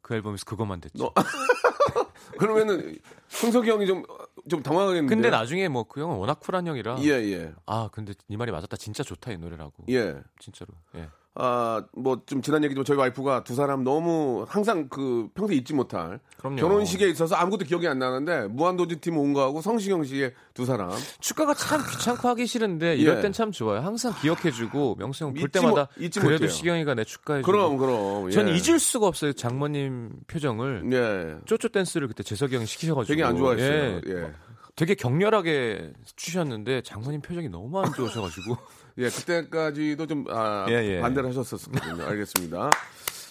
그 0.02 0.14
앨범에서 0.16 0.44
그것만 0.44 0.82
됐죠. 0.82 0.98
너- 0.98 1.14
그러면은 2.38 2.98
성석이 3.28 3.70
형이 3.70 3.86
좀 3.86 4.04
좀 4.50 4.62
당황하겠는데. 4.62 5.14
근데 5.14 5.30
나중에 5.30 5.68
뭐 5.68 5.84
그 5.84 6.02
형은 6.02 6.16
워낙 6.18 6.38
쿨한 6.40 6.66
형이라 6.66 6.98
예, 7.00 7.08
예. 7.32 7.54
아 7.64 7.88
근데 7.90 8.12
네 8.28 8.36
말이 8.36 8.52
맞았다 8.52 8.76
진짜 8.76 9.02
좋다 9.02 9.32
이 9.32 9.38
노래라고 9.38 9.84
예. 9.88 10.20
진짜로 10.38 10.74
예. 10.96 11.08
아, 11.36 11.82
뭐 11.96 12.20
좀 12.26 12.42
지난 12.42 12.62
얘기지만 12.62 12.84
저희 12.84 12.96
와이프가 12.96 13.42
두 13.42 13.56
사람 13.56 13.82
너무 13.82 14.44
항상 14.48 14.88
그 14.88 15.28
평소에 15.34 15.56
잊지 15.56 15.74
못할 15.74 16.20
그럼요. 16.38 16.56
결혼식에 16.56 17.08
있어서 17.08 17.34
아무것도 17.34 17.64
기억이 17.64 17.88
안 17.88 17.98
나는데 17.98 18.46
무한도전 18.48 19.00
팀 19.00 19.18
온 19.18 19.32
거하고 19.32 19.60
성시경 19.60 20.04
씨의 20.04 20.32
두 20.54 20.64
사람 20.64 20.90
축가가 21.20 21.54
참 21.54 21.80
귀찮고 21.90 22.28
하기 22.28 22.46
싫은데 22.46 22.94
이럴 22.96 23.16
예. 23.18 23.20
땐참 23.22 23.50
좋아요. 23.50 23.80
항상 23.80 24.12
기억해주고 24.20 24.94
명수 24.96 25.24
형 25.24 25.34
볼 25.34 25.48
때마다 25.48 25.88
못- 25.96 26.04
잊지 26.04 26.20
그래도. 26.20 26.46
시경이가 26.46 26.94
내 26.94 27.02
축가해주고. 27.02 27.50
그럼 27.50 27.76
그럼 27.78 28.30
전 28.30 28.48
예. 28.48 28.52
잊을 28.52 28.78
수가 28.78 29.08
없어요. 29.08 29.32
장모님 29.32 30.10
표정을. 30.28 30.84
예. 30.92 31.44
쪼쪼 31.46 31.68
댄스를 31.68 32.06
그때 32.06 32.22
재석이 32.22 32.54
형이 32.54 32.66
시키셔가지고. 32.66 33.12
되게 33.12 33.24
안 33.24 33.36
좋아했어요. 33.36 34.00
예. 34.06 34.12
예. 34.12 34.32
되게 34.76 34.94
격렬하게 34.94 35.92
추셨는데 36.16 36.82
장모님 36.82 37.22
표정이 37.22 37.48
너무 37.48 37.80
안 37.80 37.92
좋으셔가지고. 37.92 38.56
예, 38.98 39.08
그때까지도 39.08 40.06
좀 40.06 40.24
아, 40.28 40.66
예, 40.68 40.74
예. 40.74 41.00
반대를 41.00 41.28
하셨었거든요. 41.30 42.04
알겠습니다. 42.04 42.70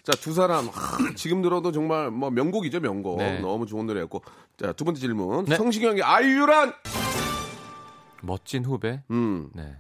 자, 0.04 0.12
두 0.20 0.34
사람 0.34 0.68
하, 0.68 0.98
지금 1.16 1.42
들어도 1.42 1.72
정말 1.72 2.12
뭐 2.12 2.30
명곡이죠, 2.30 2.82
명곡. 2.82 3.20
네. 3.20 3.40
너무 3.40 3.66
좋은 3.66 3.86
노래였고. 3.86 4.22
자, 4.58 4.74
두 4.74 4.84
번째 4.84 5.00
질문. 5.00 5.46
네. 5.46 5.56
성시경의 5.56 6.04
아이유란 6.04 6.74
멋진 8.22 8.66
후배. 8.66 9.02
음. 9.12 9.50
네. 9.54 9.76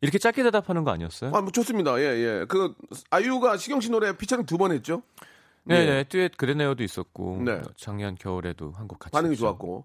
이렇게 0.00 0.18
짧게 0.18 0.42
대답하는 0.42 0.82
거 0.82 0.90
아니었어요? 0.90 1.30
아, 1.34 1.40
뭐 1.42 1.52
좋습니다. 1.52 2.00
예, 2.00 2.04
예. 2.04 2.44
그 2.48 2.74
아이유가 3.10 3.56
시경 3.56 3.80
씨 3.80 3.90
노래 3.90 4.16
피처링 4.16 4.46
두 4.46 4.56
번 4.56 4.72
했죠? 4.72 5.02
네, 5.64 5.76
예. 5.82 5.84
네. 5.84 6.04
듀엣 6.04 6.36
그레네어도 6.36 6.82
있었고 6.82 7.42
네. 7.44 7.60
작년 7.76 8.16
겨울에도 8.16 8.72
한 8.72 8.88
곡 8.88 8.98
같이 8.98 9.12
반응이 9.12 9.32
했죠. 9.32 9.42
좋았고. 9.44 9.84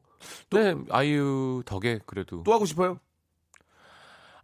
네, 0.52 0.74
아이유 0.90 1.62
덕에 1.66 2.00
그래도 2.06 2.42
또 2.44 2.54
하고 2.54 2.66
싶어요? 2.66 2.98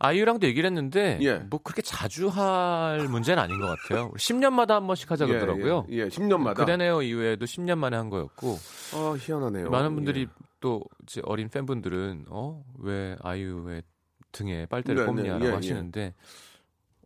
아이유랑도 0.04 0.48
얘기를 0.48 0.68
했는데 0.68 1.20
예. 1.22 1.36
뭐 1.36 1.60
그렇게 1.64 1.82
자주 1.82 2.28
할 2.28 3.08
문제는 3.08 3.42
아닌 3.42 3.60
것 3.60 3.68
같아요. 3.68 4.10
우리 4.14 4.18
10년마다 4.20 4.70
한 4.70 4.88
번씩 4.88 5.12
하자 5.12 5.28
그러더라고요. 5.28 5.86
예, 5.92 5.98
예, 5.98 6.08
10년마다. 6.08 6.56
그레네어 6.56 7.04
이후에도 7.04 7.46
10년 7.46 7.78
만에 7.78 7.98
한 7.98 8.10
거였고 8.10 8.58
아, 8.96 9.16
희한하네요. 9.20 9.70
많은 9.70 9.94
분들이 9.96 10.22
예. 10.22 10.28
또 10.60 10.84
이제 11.04 11.22
어린 11.26 11.50
팬분들은 11.50 12.26
어 12.30 12.64
왜 12.80 13.16
아이유의 13.22 13.84
등에 14.32 14.66
빨대를 14.66 15.02
네, 15.02 15.06
꼽냐라고 15.06 15.40
네, 15.40 15.46
예, 15.46 15.50
예. 15.52 15.56
하시는데 15.56 16.14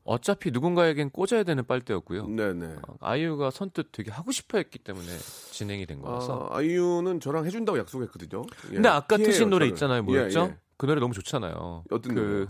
어차피 0.06 0.52
누군가에겐 0.52 1.10
꽂아야 1.10 1.44
되는 1.44 1.66
빨대였고요. 1.66 2.28
네, 2.28 2.54
네. 2.54 2.76
아이유가 3.02 3.50
선뜻 3.50 3.88
되게 3.92 4.12
하고 4.12 4.32
싶어 4.32 4.58
했기 4.60 4.78
때문에 4.78 5.08
진행이 5.52 5.86
된 5.88 6.00
거라서. 6.00 6.48
아, 6.52 6.58
아이유는 6.60 7.20
저랑 7.20 7.46
해준다고 7.46 7.80
약속했거든요. 7.80 8.44
예. 8.70 8.74
근데 8.76 8.88
아까 8.88 9.18
트신 9.18 9.50
노래 9.50 9.66
저를. 9.66 9.74
있잖아요. 9.74 9.98
예, 9.98 10.02
뭐였죠? 10.02 10.50
예. 10.52 10.58
그 10.78 10.86
노래 10.86 11.00
너무 11.00 11.14
좋잖아요. 11.14 11.84
어떤 11.92 12.16
그? 12.16 12.48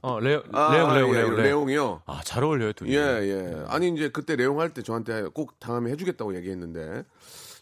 어, 0.00 0.20
레오, 0.20 0.42
아, 0.52 0.72
레옹, 0.72 0.94
레옹, 0.94 1.10
예, 1.10 1.14
레옹, 1.18 1.30
레옹. 1.30 1.42
레옹이요. 1.42 2.02
아, 2.06 2.20
잘 2.24 2.44
어울려요, 2.44 2.72
둘이. 2.72 2.94
예, 2.94 2.98
예. 2.98 3.64
아니 3.68 3.88
이제 3.88 4.08
그때 4.10 4.36
레옹 4.36 4.60
할 4.60 4.70
때 4.72 4.82
저한테 4.82 5.22
꼭 5.34 5.58
다음에 5.58 5.90
해주겠다고 5.90 6.36
얘기했는데 6.36 7.04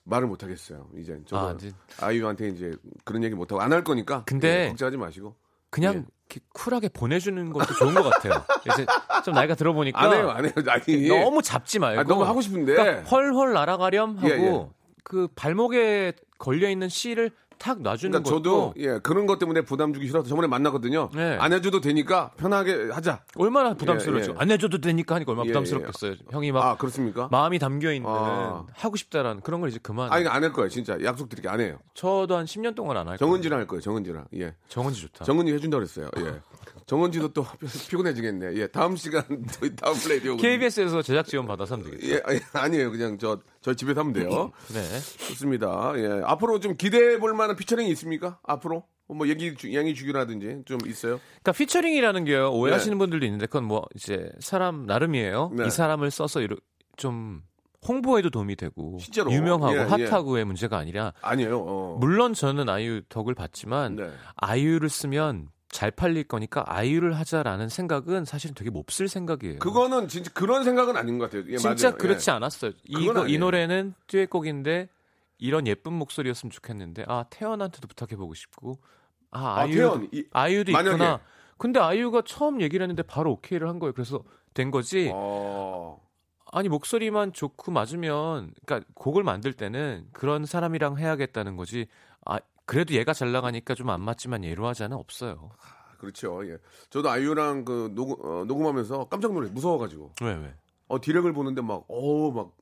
말을 0.05 0.29
못 0.29 0.43
하겠어요. 0.43 0.89
이제 0.99 1.19
저도 1.27 1.49
아, 1.49 1.53
이제 1.53 1.73
아, 2.01 2.13
이유한테 2.13 2.49
이제 2.49 2.75
그런 3.05 3.25
얘기 3.25 3.35
못 3.35 3.51
하고 3.51 3.61
안 3.63 3.73
할 3.73 3.83
거니까. 3.85 4.23
근데 4.27 4.65
예, 4.65 4.69
걱정하지 4.69 4.97
마시고. 4.99 5.35
그냥 5.71 6.07
예. 6.35 6.39
쿨하게 6.53 6.89
보내주는 6.91 7.53
것도 7.53 7.75
좋은 7.75 7.95
것 7.95 8.03
같아요. 8.05 8.45
이제 8.73 8.87
좀 9.25 9.35
나이가 9.35 9.55
들어보니까 9.55 10.01
안 10.01 10.13
해요, 10.13 10.31
안 10.31 10.45
해요. 10.45 10.53
아니 10.69 11.09
너무 11.09 11.43
잡지 11.43 11.79
말고 11.79 12.01
아, 12.01 12.05
너무 12.05 12.25
하고 12.25 12.41
싶은데. 12.41 12.75
그러니까 12.75 13.03
헐헐 13.09 13.53
날아가렴 13.53 14.17
하고 14.19 14.29
예, 14.29 14.33
예. 14.33 14.69
그 15.05 15.29
발목에 15.35 16.13
걸려 16.39 16.69
있는 16.69 16.89
실을 16.89 17.31
탁 17.59 17.81
놔주는 17.81 18.11
그러니까 18.13 18.31
것도 18.31 18.43
저도 18.43 18.75
예 18.77 18.99
그런 19.03 19.27
것 19.27 19.39
때문에 19.39 19.63
부담 19.63 19.93
주기 19.95 20.07
싫어서 20.07 20.29
저번에 20.29 20.47
만났거든요. 20.49 21.11
네. 21.15 21.37
안 21.41 21.53
해줘도 21.53 21.81
되니까 21.81 22.31
편하게 22.37 22.91
하자. 22.93 23.23
얼마나 23.37 23.75
부담스러웠죠. 23.75 24.33
예, 24.33 24.35
예. 24.35 24.39
안 24.39 24.51
해줘도 24.51 24.79
되니까 24.81 25.15
하니까 25.17 25.33
얼마나 25.33 25.47
예, 25.47 25.53
부담스럽겠어요. 25.53 26.15
형이 26.31 26.53
막 26.53 26.65
아 26.65 26.77
그렇습니까? 26.77 27.29
마음이 27.31 27.59
담겨 27.59 27.93
있는 27.93 28.09
아. 28.11 28.65
하고 28.75 28.97
싶다라는 28.97 29.41
그런 29.43 29.61
걸 29.61 29.71
이제 29.71 29.79
그만. 29.83 30.13
아니 30.13 30.27
안할 30.27 30.53
거예요, 30.53 30.69
진짜 30.69 30.97
약속 31.03 31.29
드릴게 31.29 31.49
안 31.49 31.61
해요. 31.61 31.79
저도 31.95 32.37
한 32.37 32.45
10년 32.45 32.75
동안 32.75 32.97
안 32.97 33.09
할 33.09 33.17
거예요. 33.17 33.19
정은지랑 33.19 33.59
할 33.61 33.67
거예요, 33.67 33.81
정은지랑. 33.81 34.27
예, 34.37 34.55
정은지 34.69 35.01
좋다. 35.03 35.25
정은지 35.25 35.53
해준다 35.53 35.77
그랬어요. 35.79 36.09
예, 36.19 36.41
정은지도 36.87 37.33
또 37.33 37.45
피곤해지겠네. 37.91 38.55
예, 38.55 38.67
다음 38.69 38.97
시간 38.97 39.25
저희 39.59 39.75
다음 39.75 39.95
라디오. 40.09 40.37
KBS에서 40.37 41.03
제작 41.03 41.27
지원 41.27 41.47
받아서 41.47 41.75
하면 41.75 41.91
되겠죠. 41.91 42.15
예, 42.15 42.23
아니, 42.25 42.41
아니에요. 42.53 42.91
그냥 42.93 43.19
저 43.19 43.41
저희 43.61 43.75
집에서 43.75 44.01
하면 44.01 44.13
돼요. 44.13 44.53
네. 44.73 44.83
좋습니다. 45.29 45.93
예, 45.97 46.23
앞으로 46.25 46.61
좀 46.61 46.77
기대해 46.77 47.19
볼 47.19 47.35
만한 47.35 47.57
피처링이 47.57 47.91
있습니까? 47.91 48.39
앞으로 48.45 48.85
뭐 49.09 49.29
얘기 49.29 49.55
주, 49.55 49.73
양이 49.75 49.95
주기라든지 49.95 50.63
좀 50.65 50.79
있어요. 50.87 51.21
그러니까 51.43 51.53
피처링이라는 51.53 52.25
게요 52.25 52.51
오해하시는 52.53 52.97
분들도 52.99 53.27
있는데 53.27 53.47
그건 53.47 53.65
뭐 53.65 53.85
이제 53.97 54.31
사람 54.39 54.87
나름이에요. 54.87 55.53
네. 55.57 55.67
이 55.67 55.71
사람을 55.71 56.11
써서 56.13 56.41
이러, 56.41 56.57
좀 56.97 57.43
홍보에도 57.87 58.31
도움이 58.31 58.55
되고 58.57 58.99
실제로. 59.01 59.33
유명하고 59.33 59.77
예, 59.77 59.81
예. 59.81 60.05
핫하고의 60.07 60.45
문제가 60.45 60.79
아니라 60.79 61.13
아니에요. 61.21 61.59
어. 61.59 61.97
물론 62.01 62.33
저는 62.33 62.69
아이유 62.69 63.03
덕을 63.09 63.35
봤지만 63.35 63.97
네. 63.97 64.11
아이유를 64.37 64.89
쓰면 64.89 65.49
잘 65.77 65.91
팔릴 65.91 66.25
거니까 66.25 66.65
아이유를 66.67 67.13
하자라는 67.19 67.69
생각은 67.69 68.25
사실은 68.25 68.55
되게 68.55 68.71
몹쓸 68.71 69.09
생각이에요. 69.09 69.59
그거는 69.59 70.09
진짜 70.09 70.31
그런 70.33 70.65
생각은 70.65 70.97
아닌 70.97 71.19
것 71.19 71.27
같아요. 71.27 71.45
예, 71.53 71.59
진짜 71.59 71.89
맞아요. 71.91 71.99
그렇지 71.99 72.31
예. 72.31 72.35
않았어요. 72.35 72.73
이거 72.85 73.29
이. 73.29 73.37
노래는 73.37 73.93
듀엣곡인데 74.07 74.89
이런 75.37 75.67
예쁜 75.67 75.93
목소리였으면 75.93 76.51
좋겠는데 76.51 77.05
아 77.09 77.27
태연한테도 77.29 77.89
부탁해 77.89 78.17
보고 78.17 78.33
싶고 78.33 78.79
아 79.31 79.39
아, 79.49 79.59
아이유 79.61 79.75
태연, 79.77 80.09
이- 80.13 80.25
아이유도 80.33 80.73
만약에. 80.73 80.95
있구나. 80.95 81.21
근데 81.59 81.79
아이유가 81.79 82.23
처음 82.25 82.63
얘기를 82.63 82.83
했는데 82.83 83.03
바로 83.03 83.33
오케이를 83.33 83.69
한 83.69 83.79
거예요. 83.79 83.93
그래서 83.93 84.23
된 84.55 84.71
거지. 84.71 85.11
어. 85.13 86.01
아니 86.53 86.71
목소리만 86.71 87.35
좋고 87.35 87.71
맞으면 87.71 88.55
그러니까 88.65 88.89
곡을 88.95 89.25
만들 89.25 89.53
때는 89.53 90.07
그런 90.15 90.47
사람이랑 90.47 90.97
해야겠다는 90.99 91.57
거지. 91.57 91.87
아 92.25 92.39
그래도 92.67 92.95
얘가 92.95 93.13
잘 93.13 93.33
나가니까 93.33 93.75
좀 93.75 93.91
안 93.91 94.01
맞지만 94.03 94.45
얘로 94.45 94.67
하자는 94.67 94.97
없어요. 94.97 95.51
그렇죠. 95.99 96.47
예. 96.49 96.59
저도 96.91 97.09
아이유랑 97.11 97.65
그 97.65 97.91
녹음, 97.95 98.17
어, 98.25 98.45
녹음하면서 98.45 99.09
깜짝 99.09 99.33
놀래 99.33 99.49
무서워가지고 99.51 100.13
왜 100.23 100.35
왜? 100.35 100.55
어 100.89 101.01
디렉을 101.01 101.33
보는데 101.33 101.63
막 101.63 101.85
어 101.89 102.31
막 102.33 102.53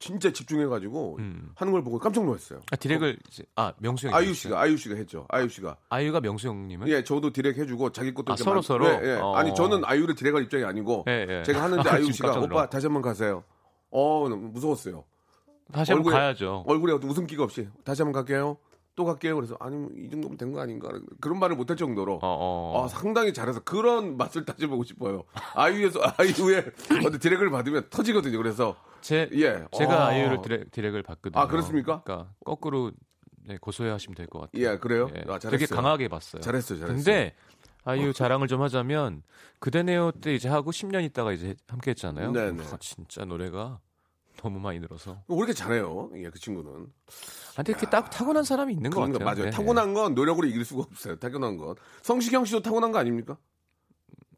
진짜 0.00 0.30
집중해가지고 0.30 1.16
음. 1.20 1.50
하는 1.54 1.72
걸 1.72 1.82
보고 1.82 1.98
깜짝 1.98 2.24
놀랐어요. 2.26 2.60
아, 2.70 2.76
디렉을 2.76 3.16
이제 3.30 3.42
아 3.56 3.72
명수 3.78 4.08
어. 4.08 4.10
아이유 4.12 4.34
씨가 4.34 4.60
아이유 4.60 4.76
씨가 4.76 4.96
했죠. 4.96 5.24
아이유 5.30 5.48
씨가 5.48 5.76
아이유가 5.88 6.20
명수 6.20 6.48
형님은 6.48 6.88
예 6.88 7.02
저도 7.02 7.32
디렉 7.32 7.56
해주고 7.56 7.90
자기 7.92 8.12
것도 8.12 8.32
아, 8.32 8.36
서로 8.36 8.54
만- 8.56 8.62
서로? 8.62 8.86
예, 8.88 9.00
예. 9.02 9.12
어. 9.20 9.34
아니 9.34 9.54
저는 9.54 9.82
아이유를 9.84 10.14
디렉할 10.16 10.42
입장이 10.42 10.64
아니고 10.64 11.04
예, 11.08 11.26
예. 11.28 11.42
제가 11.44 11.62
하는데 11.62 11.80
아, 11.88 11.96
지금 11.98 12.12
씨가. 12.12 12.38
오빠 12.40 12.68
다시 12.68 12.86
한번 12.86 13.00
가세요. 13.02 13.44
어 13.90 14.28
무서웠어요. 14.28 15.04
다시 15.72 15.92
한번 15.92 16.12
가야죠. 16.12 16.64
얼굴에 16.66 16.92
어떤 16.92 17.08
웃음기가 17.08 17.42
없이 17.42 17.66
다시 17.84 18.02
한번 18.02 18.12
갈게요. 18.22 18.58
또 18.96 19.04
갈게요. 19.04 19.34
그래서 19.36 19.56
아니면 19.60 19.90
이 19.96 20.08
정도면 20.08 20.36
된 20.38 20.52
거 20.52 20.60
아닌가 20.60 20.88
그런 21.20 21.38
말을 21.40 21.56
못할 21.56 21.76
정도로 21.76 22.14
어, 22.14 22.20
어. 22.22 22.84
아, 22.84 22.88
상당히 22.88 23.32
잘해서 23.32 23.60
그런 23.64 24.16
맛을 24.16 24.44
따져보고 24.44 24.84
싶어요. 24.84 25.24
아이유에서 25.54 26.00
아이유의 26.16 26.64
어떤 27.04 27.18
디렉을 27.18 27.50
받으면 27.50 27.88
터지거든요. 27.90 28.36
그래서 28.38 28.76
제 29.00 29.28
예, 29.32 29.64
제가 29.76 30.04
아. 30.04 30.06
아이유를 30.08 30.42
디렉, 30.42 30.70
디렉을 30.70 31.02
받거든요. 31.02 31.40
아, 31.42 31.46
그렇습니까? 31.48 32.02
그러니까 32.04 32.30
거꾸로 32.44 32.92
네, 33.46 33.58
고소해 33.60 33.90
하시면 33.90 34.14
될 34.14 34.26
것 34.28 34.40
같아요. 34.40 34.62
예, 34.62 34.78
그래요? 34.78 35.10
예, 35.16 35.24
아. 35.28 35.38
되게 35.38 35.66
강하게 35.66 36.08
봤어요. 36.08 36.40
잘했어요, 36.40 36.78
잘했어요. 36.78 36.96
근데 36.96 37.34
아이유 37.84 38.12
자랑을 38.14 38.46
좀 38.48 38.62
하자면 38.62 39.22
그대네오 39.58 40.12
때 40.12 40.34
이제 40.34 40.48
하고 40.48 40.70
10년 40.70 41.04
있다가 41.04 41.32
이제 41.32 41.54
함께 41.68 41.90
했잖아요. 41.90 42.30
네 42.32 42.52
네. 42.52 42.62
아, 42.72 42.76
진짜 42.78 43.24
노래가 43.24 43.80
너무 44.36 44.58
많이 44.60 44.78
늘어서. 44.78 45.22
왜 45.28 45.36
이렇게 45.36 45.52
잘해요? 45.52 46.10
예, 46.16 46.28
그 46.30 46.38
친구는. 46.38 46.70
아, 46.72 47.56
근데 47.56 47.72
이렇게 47.72 47.86
딱 47.86 48.10
타고난 48.10 48.44
사람이 48.44 48.72
있는 48.74 48.90
것거 48.90 49.06
같아요. 49.12 49.24
맞아요. 49.24 49.44
네. 49.44 49.50
타고난 49.50 49.94
건 49.94 50.14
노력으로 50.14 50.46
이길 50.46 50.64
수가 50.64 50.82
없어요. 50.82 51.16
타고난 51.16 51.56
건. 51.56 51.74
성시경 52.02 52.44
씨도 52.44 52.60
타고난 52.60 52.92
거 52.92 52.98
아닙니까? 52.98 53.36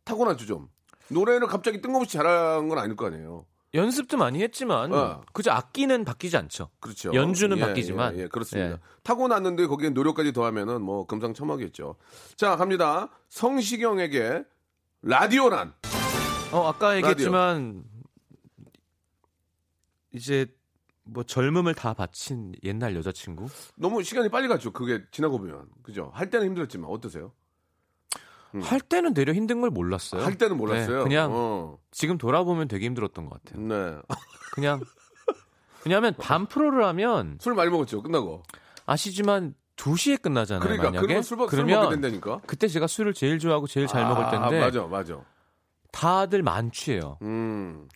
타고나죠 0.05 0.47
좀. 0.47 0.69
노래를 1.09 1.47
갑자기 1.47 1.81
뜬금없이 1.81 2.13
잘한 2.13 2.69
건 2.69 2.79
아닐 2.79 2.97
거 2.97 3.07
아니에요. 3.07 3.47
연습도 3.75 4.17
많이 4.17 4.43
했지만 4.43 4.93
어. 4.93 5.23
그저 5.33 5.51
악기는 5.51 6.05
바뀌지 6.05 6.37
않죠. 6.37 6.71
그렇죠. 6.81 7.13
연주는 7.13 7.57
예, 7.57 7.61
바뀌지만. 7.61 8.17
예, 8.17 8.23
예, 8.23 8.27
그렇습니다. 8.29 8.73
예. 8.73 8.79
타고났는데 9.03 9.67
거기에 9.67 9.91
노력까지 9.91 10.33
더하면은 10.33 10.83
뭐 10.83 11.07
금상첨화겠죠. 11.07 11.97
자, 12.37 12.57
갑니다. 12.57 13.09
성시경에게 13.29 14.45
라디오란 15.03 15.75
어, 16.53 16.69
아까 16.69 16.97
얘기했지만 16.97 17.85
이제 20.17 20.47
뭐 21.05 21.23
젊음을 21.23 21.75
다 21.75 21.95
바친 21.95 22.55
옛날 22.65 22.97
여자친구? 22.97 23.47
너무 23.77 24.03
시간이 24.03 24.29
빨리 24.29 24.49
갔죠. 24.49 24.73
그게 24.73 25.03
지나고 25.11 25.39
보면. 25.39 25.67
그죠? 25.83 26.11
할 26.15 26.31
때는 26.31 26.47
힘들었지만 26.47 26.91
어떠세요? 26.91 27.33
할 28.63 28.81
때는 28.81 29.13
내려 29.13 29.35
힘든 29.35 29.61
걸 29.61 29.69
몰랐어요. 29.71 30.23
할 30.25 30.39
때는 30.39 30.57
몰랐어요. 30.57 30.99
네, 30.99 31.05
그냥 31.05 31.31
어. 31.33 31.79
지금 31.91 32.17
돌아보면 32.17 32.69
되게 32.69 32.87
힘들었던 32.87 33.27
것 33.27 33.43
같아요. 33.45 33.63
네. 33.63 33.99
그냥 34.53 34.81
왜냐하면 35.85 36.15
밤 36.19 36.47
프로를 36.47 36.85
하면 36.87 37.37
술 37.41 37.55
많이 37.55 37.71
먹었죠. 37.71 38.03
끝나고. 38.03 38.43
아시지만 38.87 39.55
2시에 39.77 40.23
끝나잖아요. 40.23 40.61
그러니까 40.61 40.85
만약에 40.85 41.07
그러면 41.07 41.23
술, 41.23 41.37
먹- 41.37 41.51
술 41.51 41.67
그러면 41.67 41.91
된다니까. 41.91 42.41
그때 42.47 42.67
제가 42.67 42.87
술을 42.87 43.13
제일 43.13 43.39
좋아하고 43.39 43.67
제일 43.67 43.87
잘 43.87 44.05
먹을 44.09 44.25
아, 44.25 44.31
텐데 44.31 44.59
맞아, 44.61 44.87
맞아. 44.87 45.21
다들 45.93 46.43
만취해요. 46.43 47.19
음. 47.23 47.87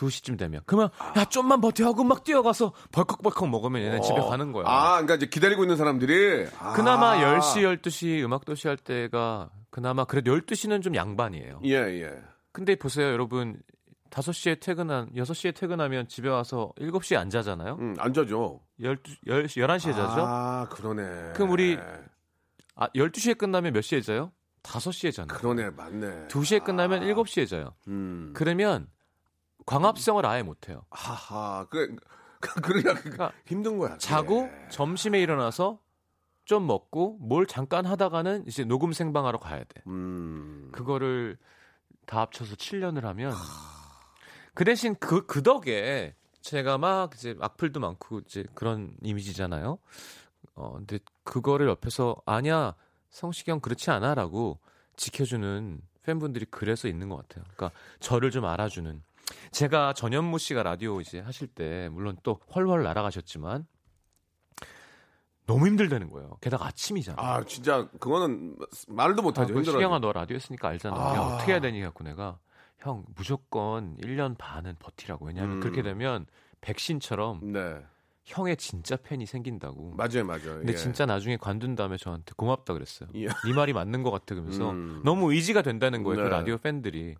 2시쯤 0.00 0.38
되면. 0.38 0.62
그러면 0.66 0.90
야 1.16 1.24
좀만 1.24 1.60
버텨 1.60 1.84
하고 1.84 2.04
막 2.04 2.24
뛰어가서 2.24 2.72
벌컥벌컥 2.92 3.48
먹으면 3.48 3.82
얘네 3.82 4.00
집에 4.00 4.18
어. 4.18 4.28
가는 4.28 4.52
거야. 4.52 4.64
아, 4.66 4.92
그러니까 4.92 5.16
이제 5.16 5.26
기다리고 5.26 5.62
있는 5.62 5.76
사람들이 5.76 6.46
아. 6.58 6.72
그나마 6.72 7.16
10시, 7.16 7.80
12시 7.82 8.24
음악 8.24 8.44
도시 8.44 8.68
할 8.68 8.76
때가 8.76 9.50
그나마 9.70 10.04
그래도 10.04 10.34
12시는 10.36 10.82
좀 10.82 10.94
양반이에요. 10.94 11.60
예, 11.64 11.74
예. 11.74 12.12
근데 12.52 12.76
보세요, 12.76 13.08
여러분. 13.08 13.60
5시에 14.10 14.58
퇴근한 14.58 15.10
6시에 15.14 15.54
퇴근하면 15.54 16.08
집에 16.08 16.28
와서 16.28 16.72
7시에 16.80 17.16
안 17.16 17.30
자잖아요. 17.30 17.76
음, 17.78 17.94
안 17.96 18.12
자죠. 18.12 18.60
12 18.80 19.18
10, 19.46 19.60
11시에 19.62 19.94
자죠. 19.94 20.24
아, 20.26 20.66
그러네. 20.68 21.34
그럼 21.34 21.50
우리 21.50 21.78
아, 22.74 22.88
12시에 22.88 23.38
끝나면 23.38 23.72
몇 23.72 23.82
시에 23.82 24.00
자요? 24.00 24.32
5시에 24.64 25.12
자는. 25.12 25.28
그러네, 25.28 25.70
맞네. 25.70 26.26
2시에 26.26 26.64
끝나면 26.64 27.04
아. 27.04 27.06
7시에 27.06 27.48
자요. 27.48 27.72
음. 27.86 28.32
그러면 28.34 28.88
광합성을 29.66 30.24
아예 30.26 30.42
못 30.42 30.68
해요. 30.68 30.84
하하. 30.90 31.66
그 31.70 31.94
그러니까 32.40 32.60
그- 32.60 32.82
그러니까 32.82 33.32
힘든 33.46 33.78
거야. 33.78 33.90
그게. 33.90 33.98
자고 34.00 34.48
점심에 34.70 35.20
일어나서 35.20 35.78
좀 36.44 36.66
먹고 36.66 37.18
뭘 37.20 37.46
잠깐 37.46 37.86
하다가는 37.86 38.44
이제 38.46 38.64
녹음 38.64 38.92
생방하러 38.92 39.38
가야 39.38 39.60
돼. 39.60 39.82
음. 39.86 40.68
그거를 40.72 41.36
다 42.06 42.20
합쳐서 42.22 42.56
7년을 42.56 43.02
하면 43.02 43.32
그 44.54 44.64
대신 44.64 44.96
그, 44.98 45.26
그 45.26 45.42
덕에 45.42 46.14
제가 46.40 46.78
막 46.78 47.14
이제 47.14 47.36
악플도 47.40 47.78
많고 47.80 48.20
이제 48.20 48.44
그런 48.54 48.96
이미지잖아요. 49.02 49.78
어, 50.54 50.72
근데 50.72 50.98
그거를 51.24 51.68
옆에서 51.68 52.16
아니야 52.26 52.74
성시경 53.10 53.60
그렇지 53.60 53.90
않아라고 53.90 54.58
지켜주는 54.96 55.80
팬분들이 56.02 56.46
그래서 56.50 56.88
있는 56.88 57.08
것 57.10 57.16
같아요. 57.16 57.44
그러니까 57.54 57.78
저를 58.00 58.30
좀 58.30 58.44
알아주는. 58.46 59.02
제가 59.50 59.92
전현무 59.92 60.38
씨가 60.38 60.62
라디오 60.62 61.00
이제 61.00 61.20
하실 61.20 61.48
때 61.48 61.88
물론 61.90 62.16
또 62.22 62.40
헐헐 62.54 62.82
날아가셨지만 62.82 63.66
너무 65.46 65.66
힘들다는 65.66 66.10
거예요. 66.10 66.36
게다가 66.40 66.66
아침이잖아. 66.66 67.20
아, 67.20 67.42
진짜 67.44 67.88
그거는 67.98 68.56
말도 68.86 69.22
못 69.22 69.36
아, 69.36 69.42
하죠. 69.42 69.54
그. 69.54 69.64
시경아 69.64 69.98
너 69.98 70.12
라디오 70.12 70.36
했으니까 70.36 70.68
알잖아. 70.68 70.96
아. 70.96 71.14
야, 71.16 71.20
어떻게 71.20 71.52
해야 71.52 71.60
되니 71.60 71.80
갖고 71.80 72.04
내가 72.04 72.38
형 72.78 73.04
무조건 73.16 73.96
1년 73.96 74.38
반은 74.38 74.76
버티라고. 74.78 75.26
왜냐하면 75.26 75.56
음. 75.56 75.60
그렇게 75.60 75.82
되면 75.82 76.26
백신처럼 76.60 77.52
네. 77.52 77.82
형의 78.24 78.56
진짜 78.58 78.96
팬이 78.96 79.26
생긴다고. 79.26 79.94
맞아요, 79.96 80.24
맞아요. 80.24 80.58
근데 80.58 80.72
예. 80.72 80.76
진짜 80.76 81.04
나중에 81.04 81.36
관둔 81.36 81.74
다음에 81.74 81.96
저한테 81.96 82.32
고맙다 82.36 82.72
그랬어요. 82.72 83.08
예. 83.16 83.26
네 83.26 83.52
말이 83.52 83.72
맞는 83.72 84.04
것 84.04 84.12
같아 84.12 84.36
그러면서 84.36 84.70
음. 84.70 85.02
너무 85.04 85.32
의지가 85.32 85.62
된다는 85.62 86.04
거예요. 86.04 86.22
네. 86.22 86.28
그 86.28 86.34
라디오 86.34 86.58
팬들이. 86.58 87.16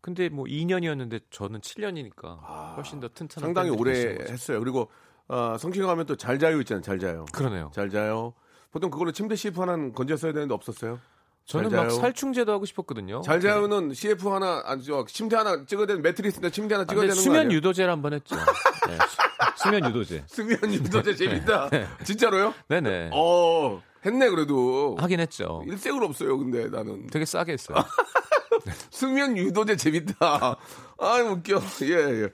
근데 0.00 0.28
뭐 0.28 0.44
2년이었는데 0.46 1.22
저는 1.30 1.60
7년이니까 1.60 2.38
아, 2.42 2.74
훨씬 2.76 3.00
더 3.00 3.08
튼튼한 3.08 3.48
상당히 3.48 3.70
오래. 3.70 3.92
했어요. 4.28 4.60
그리고 4.60 4.88
어, 5.28 5.56
성시경 5.58 5.90
하면 5.90 6.06
또 6.06 6.16
잘 6.16 6.38
자요 6.38 6.58
있잖아요. 6.60 6.82
잘 6.82 6.98
자요. 6.98 7.24
그러네요. 7.32 7.70
잘 7.74 7.90
자요. 7.90 8.34
보통 8.70 8.90
그걸로 8.90 9.12
침대 9.12 9.34
CF 9.36 9.60
하나 9.60 9.90
건졌어야 9.92 10.32
되는데 10.32 10.54
없었어요. 10.54 11.00
저는 11.46 11.70
잘 11.70 11.86
막. 11.86 11.90
살충제도 11.90 12.52
하고 12.52 12.66
싶었거든요. 12.66 13.22
잘 13.22 13.40
자요는 13.40 13.94
CF 13.94 14.28
하나 14.28 14.62
안 14.66 14.80
저, 14.82 15.04
침대 15.08 15.34
하나 15.34 15.64
찍어야 15.64 15.86
되는 15.86 16.02
매트리스인데 16.02 16.50
침대 16.50 16.74
하나 16.74 16.82
아, 16.82 16.86
찍어야 16.86 17.02
되는 17.06 17.14
거 17.16 17.20
수면? 17.22 17.50
유도제를 17.50 17.90
한번 17.90 18.12
했죠. 18.12 18.36
네, 18.86 18.96
수- 19.06 19.62
수면 19.62 19.86
유도제. 19.88 20.24
수면 20.26 20.58
유도제 20.74 21.14
재밌다. 21.16 21.70
진짜로요? 22.04 22.52
네네. 22.68 23.10
어, 23.14 23.82
했네 24.04 24.28
그래도. 24.28 24.96
하긴 25.00 25.20
했죠. 25.20 25.62
일색은 25.66 26.02
없어요. 26.02 26.36
근데 26.38 26.68
나는 26.68 27.06
되게 27.08 27.24
싸게 27.24 27.52
했어요. 27.52 27.78
수면 28.90 29.36
유도제 29.36 29.76
재밌다. 29.76 30.56
아이 30.98 31.22
웃겨. 31.22 31.60
예, 31.82 32.22
예. 32.24 32.28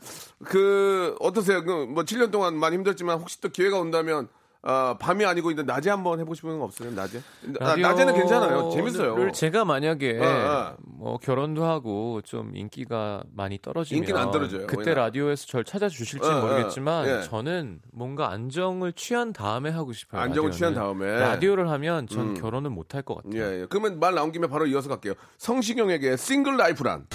그 0.44 1.14
어떠세요? 1.20 1.62
그 1.64 1.86
뭐 1.86 2.04
7년 2.04 2.30
동안 2.30 2.56
많이 2.56 2.76
힘들었지만 2.76 3.18
혹시 3.18 3.40
또 3.40 3.48
기회가 3.48 3.78
온다면 3.78 4.28
아, 4.66 4.96
밤이 4.98 5.26
아니고 5.26 5.50
이제 5.50 5.62
낮에 5.62 5.90
한번 5.90 6.18
해보고 6.20 6.34
싶은 6.34 6.58
거 6.58 6.64
없어요? 6.64 6.90
낮에? 6.92 7.20
나, 7.42 7.76
낮에는 7.76 8.14
괜찮아요. 8.14 8.70
재밌어요. 8.70 9.30
제가 9.32 9.66
만약에 9.66 10.18
어, 10.18 10.24
어. 10.24 10.76
뭐 10.84 11.18
결혼도 11.18 11.64
하고 11.64 12.22
좀 12.22 12.56
인기가 12.56 13.22
많이 13.34 13.58
떨어지면 13.60 13.98
인기는 14.02 14.18
안 14.18 14.30
떨어져요. 14.30 14.66
그때 14.66 14.92
왜냐- 14.92 14.94
라디오에서 14.94 15.46
저를 15.46 15.64
찾아주실지 15.64 16.26
어, 16.26 16.38
어, 16.38 16.40
모르겠지만 16.40 17.06
예. 17.06 17.22
저는 17.24 17.80
뭔가 17.92 18.30
안정을 18.30 18.94
취한 18.94 19.34
다음에 19.34 19.68
하고 19.68 19.92
싶어요. 19.92 20.22
안정을 20.22 20.48
라디오는. 20.50 20.56
취한 20.56 20.74
다음에. 20.74 21.20
라디오를 21.20 21.68
하면 21.68 22.06
전 22.06 22.28
음. 22.30 22.34
결혼은 22.34 22.72
못할 22.72 23.02
것 23.02 23.16
같아요. 23.22 23.42
예, 23.42 23.60
예. 23.60 23.66
그러면 23.68 24.00
말 24.00 24.14
나온 24.14 24.32
김에 24.32 24.46
바로 24.46 24.64
이어서 24.66 24.88
갈게요. 24.88 25.12
성시경에게 25.36 26.16
싱글 26.16 26.56
라이프란. 26.56 27.06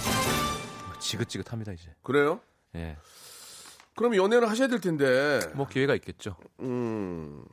지긋지긋합니다 1.00 1.72
이제. 1.72 1.90
그래요? 2.04 2.42
예. 2.76 2.98
그럼 4.00 4.16
연애를 4.16 4.50
하셔야 4.50 4.70
될 4.70 4.80
텐데. 4.80 5.42
뭐 5.56 5.68
기회가 5.68 5.94
있겠죠. 5.96 6.38
음. 6.62 7.44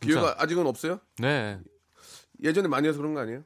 기회가 0.00 0.36
아직은 0.38 0.66
없어요? 0.66 1.00
네. 1.18 1.60
예전에 2.42 2.66
많이 2.66 2.88
해서 2.88 2.96
그런 2.96 3.12
거 3.12 3.20
아니에요? 3.20 3.42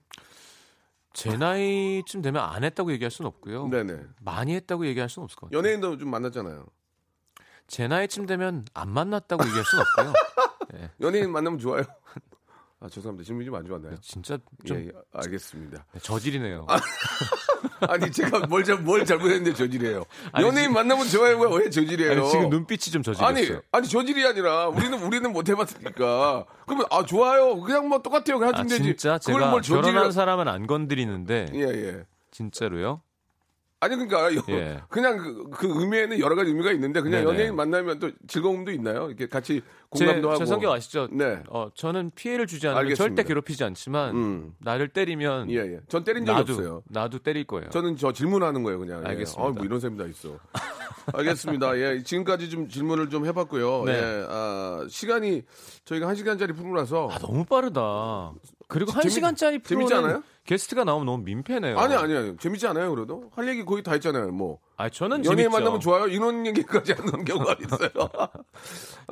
제 1.12 1.36
나이쯤 1.36 2.22
되면 2.22 2.40
안 2.40 2.62
했다고 2.62 2.92
얘기할 2.92 3.10
수는 3.10 3.26
없고요. 3.26 3.66
네네. 3.66 4.04
많이 4.20 4.54
했다고 4.54 4.86
얘기할 4.86 5.08
수는 5.08 5.24
없을 5.24 5.36
것 5.40 5.46
같아요. 5.46 5.58
연예인도 5.58 5.98
좀 5.98 6.08
만났잖아요. 6.08 6.66
제 7.66 7.88
나이쯤 7.88 8.26
되면 8.26 8.64
안 8.74 8.90
만났다고 8.90 9.44
얘기할 9.44 9.64
수는 9.64 9.84
없고요. 9.96 10.12
연예인 11.00 11.32
만나면 11.32 11.58
좋아요. 11.58 11.82
아 12.82 12.88
죄송합니다. 12.88 13.26
질문이 13.26 13.44
좀 13.44 13.54
안 13.54 13.66
좋았나요? 13.66 13.96
진짜 14.00 14.38
좀 14.64 14.78
예, 14.78 14.86
예, 14.86 14.90
알겠습니다. 15.12 15.84
저질이네요. 16.00 16.66
아 17.82 17.96
니 17.98 18.10
제가 18.10 18.46
뭘, 18.46 18.62
잘, 18.64 18.78
뭘 18.78 19.04
잘못했는데 19.04 19.54
저질이에요. 19.54 20.04
연예인 20.40 20.54
지금- 20.68 20.72
만나면 20.74 21.06
좋아요. 21.08 21.38
왜 21.38 21.68
저질이에요? 21.70 22.12
아니, 22.12 22.30
지금 22.30 22.48
눈빛이 22.50 22.90
좀 22.92 23.02
저질했어요. 23.02 23.28
아니, 23.56 23.62
아니 23.72 23.88
저질이 23.88 24.26
아니라 24.26 24.68
우리는 24.68 24.98
우리는 25.02 25.30
못 25.32 25.48
해봤으니까. 25.48 26.46
그러면 26.66 26.86
아 26.90 27.04
좋아요. 27.04 27.60
그냥 27.60 27.88
뭐 27.88 28.00
똑같아요. 28.00 28.38
그냥 28.38 28.54
아, 28.54 28.58
하면 28.58 28.68
되지. 28.68 28.82
진짜 28.82 29.18
제가 29.18 29.50
뭘 29.50 29.62
저질이라- 29.62 29.82
결혼한 29.82 30.12
사람은 30.12 30.48
안 30.48 30.66
건드리는데 30.66 31.50
예 31.54 31.60
예. 31.62 32.04
진짜로요? 32.30 33.02
아니 33.82 33.96
그러니까 33.96 34.34
요- 34.34 34.42
예. 34.50 34.82
그냥 34.90 35.16
그, 35.16 35.48
그 35.50 35.80
의미에는 35.80 36.18
여러 36.20 36.34
가지 36.36 36.50
의미가 36.50 36.70
있는데 36.72 37.00
그냥 37.00 37.24
네네. 37.24 37.32
연예인 37.32 37.56
만나면 37.56 37.98
또 37.98 38.10
즐거움도 38.28 38.72
있나요? 38.72 39.08
이렇게 39.08 39.26
같이 39.26 39.62
제, 39.62 39.66
공감도 39.90 40.30
하고. 40.30 40.38
제 40.38 40.46
성격 40.46 40.72
아시죠? 40.72 41.08
네. 41.10 41.42
어, 41.48 41.68
저는 41.74 42.12
피해를 42.14 42.46
주지 42.46 42.66
않으면 42.68 42.80
알겠습니다. 42.84 43.04
절대 43.08 43.22
괴롭히지 43.28 43.64
않지만 43.64 44.14
음. 44.16 44.54
나를 44.60 44.88
때리면 44.88 45.50
예 45.50 45.56
예. 45.56 45.80
전 45.88 46.04
때린 46.04 46.24
적이 46.24 46.38
나도 46.38 46.52
없어요. 46.52 46.82
나도 46.88 47.18
때릴 47.18 47.44
거예요. 47.44 47.70
저는 47.70 47.96
저 47.96 48.12
질문하는 48.12 48.62
거예요, 48.62 48.78
그냥. 48.78 49.02
예. 49.04 49.08
알겠습니다. 49.08 49.42
아, 49.44 49.50
뭐 49.52 49.64
이런 49.64 49.80
셈이 49.80 49.98
다 49.98 50.04
있어. 50.06 50.38
알겠습니다. 51.12 51.76
예, 51.78 52.02
지금까지 52.02 52.50
좀 52.50 52.68
질문을 52.68 53.10
좀 53.10 53.26
해봤고요. 53.26 53.84
네. 53.84 53.92
예, 53.94 54.26
아, 54.28 54.86
시간이 54.88 55.42
저희가 55.84 56.06
한 56.08 56.14
시간짜리 56.14 56.52
프로라서. 56.52 57.08
아, 57.10 57.18
너무 57.18 57.44
빠르다. 57.44 58.32
그리고 58.68 58.92
한 58.92 59.08
시간짜리 59.08 59.60
재밌지 59.60 59.88
프로는 59.92 59.96
않아요? 60.08 60.22
게스트가 60.44 60.84
나오면 60.84 61.06
너무 61.06 61.24
민폐네요. 61.24 61.76
아니 61.78 61.94
아니 61.94 62.14
아니 62.16 62.36
재밌지 62.36 62.66
않아요 62.68 62.94
그래도 62.94 63.28
할 63.34 63.48
얘기 63.48 63.64
거의 63.64 63.82
다 63.82 63.92
했잖아요 63.92 64.30
뭐 64.30 64.58
아니, 64.80 64.90
저는 64.90 65.24
연예인 65.24 65.36
재밌죠. 65.36 65.50
만나면 65.50 65.80
좋아요 65.80 66.06
이런 66.06 66.46
얘기까지 66.46 66.92
하는 66.92 67.24
경우가 67.24 67.56
있어요. 67.60 67.90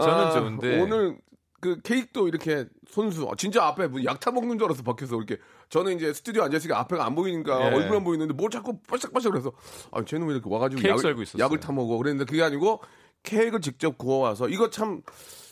저는 0.00 0.24
아, 0.24 0.30
좋은데. 0.30 0.80
오늘 0.80 1.18
그 1.60 1.80
케이크도 1.82 2.28
이렇게 2.28 2.66
손수 2.88 3.28
아, 3.30 3.34
진짜 3.36 3.64
앞에 3.66 3.88
뭐 3.88 4.02
약타 4.02 4.30
먹는 4.30 4.58
줄 4.58 4.66
알아서 4.66 4.82
밖에서 4.82 5.16
이렇게 5.16 5.38
저는 5.68 5.96
이제 5.96 6.12
스튜디오 6.12 6.42
앉았으니까 6.44 6.78
앞에가 6.80 7.04
안 7.04 7.14
보이니까 7.14 7.60
예. 7.60 7.74
얼굴만 7.74 8.04
보이는데 8.04 8.32
뭘 8.32 8.50
자꾸 8.50 8.78
빠삭빠삭 8.88 9.32
그래서 9.32 9.52
아 9.90 10.02
쟤는 10.04 10.26
왜 10.26 10.34
이렇게 10.34 10.48
와가지고 10.48 10.80
케이크 10.80 11.08
약을. 11.08 11.26
약을 11.38 11.60
타 11.60 11.72
먹어 11.72 11.98
그랬는데 11.98 12.30
그게 12.30 12.42
아니고 12.42 12.80
케이크를 13.24 13.60
직접 13.60 13.98
구워와서 13.98 14.48
이거 14.48 14.70
참 14.70 15.02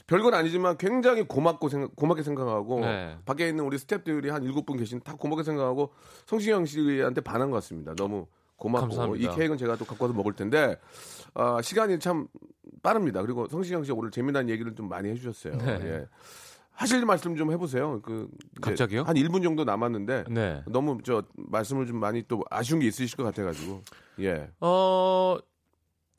별건 0.06 0.32
아니지만 0.34 0.78
굉장히 0.78 1.24
고맙고 1.24 1.68
생각, 1.68 1.96
고맙게 1.96 2.22
생각하고 2.22 2.80
네. 2.80 3.18
밖에 3.26 3.48
있는 3.48 3.64
우리 3.64 3.76
스태프들이 3.76 4.30
한 4.30 4.44
일곱 4.44 4.64
분 4.64 4.76
계신 4.76 5.00
다 5.00 5.14
고맙게 5.16 5.42
생각하고 5.42 5.92
성시경 6.26 6.64
씨한테 6.64 7.20
반한 7.20 7.50
것 7.50 7.56
같습니다. 7.56 7.94
너무 7.96 8.28
고맙고 8.56 8.88
감사합니다. 8.88 9.32
이 9.32 9.36
케이크는 9.36 9.58
제가 9.58 9.76
또 9.76 9.84
갖고 9.84 10.04
와서 10.04 10.14
먹을 10.16 10.32
텐데 10.32 10.78
아, 11.34 11.60
시간이 11.62 11.98
참 11.98 12.26
빠릅니다. 12.82 13.20
그리고 13.22 13.46
성시경 13.48 13.84
씨 13.84 13.92
오늘 13.92 14.10
재미난 14.10 14.48
얘기를 14.48 14.74
좀 14.74 14.88
많이 14.88 15.08
해주셨어요. 15.10 15.56
네. 15.58 15.80
예. 15.82 16.06
하실 16.72 17.04
말씀 17.06 17.36
좀 17.36 17.50
해보세요. 17.52 18.00
그 18.02 18.28
갑자기요? 18.60 19.02
한 19.04 19.16
1분 19.16 19.42
정도 19.42 19.64
남았는데 19.64 20.24
네. 20.30 20.62
너무 20.66 20.98
저 21.04 21.22
말씀을 21.36 21.86
좀 21.86 21.98
많이 21.98 22.22
또 22.28 22.42
아쉬운 22.50 22.80
게 22.80 22.86
있으실 22.86 23.16
것 23.16 23.24
같아가지고 23.24 23.82
예. 24.20 24.50
어, 24.60 25.38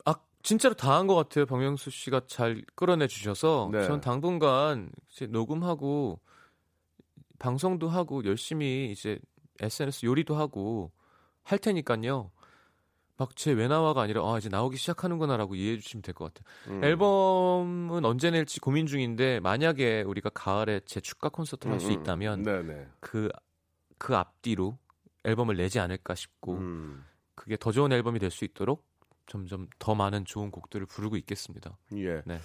아, 0.04 0.14
진짜로 0.42 0.74
다 0.74 0.94
한 0.96 1.06
것 1.06 1.14
같아요. 1.14 1.46
박명수 1.46 1.90
씨가 1.90 2.22
잘 2.26 2.64
끌어내 2.74 3.06
주셔서. 3.06 3.68
네. 3.72 3.84
전 3.86 4.00
당분간 4.00 4.90
이제 5.10 5.26
녹음하고 5.26 6.18
방송도 7.38 7.88
하고 7.88 8.24
열심히 8.24 8.90
이제 8.90 9.18
SNS 9.60 10.06
요리도 10.06 10.34
하고 10.34 10.90
할 11.48 11.58
테니까요. 11.58 12.30
막제 13.16 13.52
외나와가 13.52 14.02
아니라 14.02 14.22
아 14.22 14.38
이제 14.38 14.48
나오기 14.48 14.76
시작하는구나라고 14.76 15.56
이해해 15.56 15.78
주시면 15.78 16.02
될 16.02 16.14
것 16.14 16.32
같아요. 16.32 16.76
음. 16.76 16.84
앨범은 16.84 18.04
언제 18.04 18.30
낼지 18.30 18.60
고민 18.60 18.86
중인데 18.86 19.40
만약에 19.40 20.02
우리가 20.02 20.30
가을에 20.30 20.80
제 20.86 21.00
축가 21.00 21.28
콘서트를 21.28 21.72
할수 21.72 21.88
음, 21.88 21.94
음. 21.94 22.00
있다면 22.00 22.42
네네. 22.44 22.86
그그 23.00 24.16
앞뒤로 24.16 24.78
앨범을 25.24 25.56
내지 25.56 25.80
않을까 25.80 26.14
싶고 26.14 26.52
음. 26.54 27.04
그게 27.34 27.56
더 27.56 27.72
좋은 27.72 27.90
앨범이 27.92 28.18
될 28.20 28.30
수 28.30 28.44
있도록 28.44 28.86
점점 29.26 29.66
더 29.78 29.94
많은 29.94 30.24
좋은 30.24 30.50
곡들을 30.50 30.86
부르고 30.86 31.16
있겠습니다. 31.16 31.76
예. 31.96 32.22
네. 32.24 32.38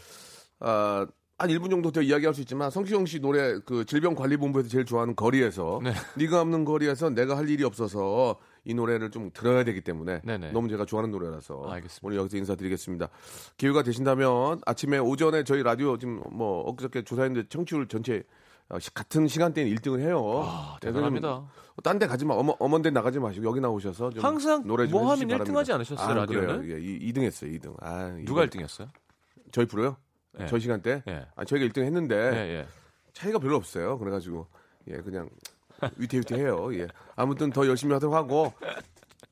아, 0.60 1.06
한 1.38 1.49
1분 1.49 1.70
정도 1.70 1.91
더 1.91 2.01
이야기할 2.01 2.34
수 2.34 2.41
있지만 2.41 2.70
성시경 2.72 3.06
씨 3.06 3.20
노래 3.20 3.60
그 3.60 3.86
질병관리본부에서 3.86 4.70
제일 4.70 4.86
좋아하는 4.86 5.16
거리에서 5.16 5.82
네. 5.84 5.93
네가 6.18 6.41
없는 6.41 6.66
거리에서 6.66 7.10
내가 7.12 7.38
할 7.38 7.47
일이 7.49 7.64
없어서 7.64 8.39
이 8.66 8.74
노래를 8.74 9.11
좀 9.11 9.30
들어야 9.34 9.64
되기 9.64 9.82
때문에 9.82 10.22
네네. 10.24 10.51
너무 10.51 10.70
제가 10.70 10.86
좋아하는 10.86 11.11
노래라서 11.11 11.64
알겠습니다. 11.70 11.99
오늘 12.07 12.18
여기서 12.18 12.38
인사드리겠습니다. 12.38 13.09
기회가 13.57 13.84
되신다면 13.84 14.61
아침에 14.66 14.97
오전에 14.99 15.43
저희 15.43 15.64
라디오 15.64 15.97
지금 15.97 16.22
뭐 16.32 16.61
엊그저께 16.70 17.03
조사했는데 17.03 17.49
청취율 17.49 17.88
전체 17.88 18.24
어, 18.70 18.80
시- 18.80 18.93
같은 18.93 19.28
시간대는 19.28 19.70
1등을 19.76 19.99
해요. 19.99 20.41
아, 20.45 20.78
네, 20.82 20.88
대단합니다. 20.88 21.45
딴 21.84 21.99
데 21.99 22.07
가지 22.07 22.24
마. 22.24 22.34
어머, 22.36 22.55
어먼데 22.59 22.91
나가지 22.91 23.20
마시고 23.20 23.45
여기 23.45 23.59
나오셔서 23.59 24.11
좀 24.11 24.24
항상 24.24 24.66
노래 24.66 24.88
좀 24.88 24.93
뭐 25.01 25.11
하면 25.11 25.28
바랍니다. 25.28 25.51
1등 25.51 25.55
하지 25.57 25.74
않으셨어요, 25.74 26.07
아, 26.07 26.14
라디오는? 26.14 26.61
그래요. 26.61 26.76
예, 26.78 26.80
2, 26.82 27.11
등 27.11 27.24
했어요, 27.24 27.51
2등. 27.51 27.76
아, 27.82 28.16
누가 28.24 28.45
이거- 28.45 28.57
1등이었어요? 28.59 28.88
저희 29.51 29.66
프로요? 29.66 29.97
예. 30.39 30.45
저희 30.47 30.61
시간대? 30.61 31.03
예. 31.07 31.26
아, 31.36 31.43
저희가 31.43 31.66
1등 31.68 31.84
했는데 31.84 32.16
예, 32.16 32.59
예. 32.59 32.68
차이가 33.11 33.38
별로 33.39 33.57
없어요. 33.57 33.97
그래 33.99 34.11
가지고 34.11 34.47
예 34.88 34.93
그냥 34.97 35.30
위태위태해요. 35.98 36.76
예 36.80 36.88
아무튼 37.16 37.52
더 37.52 37.66
열심히 37.68 37.94
하도록 37.94 38.14
하고 38.16 38.54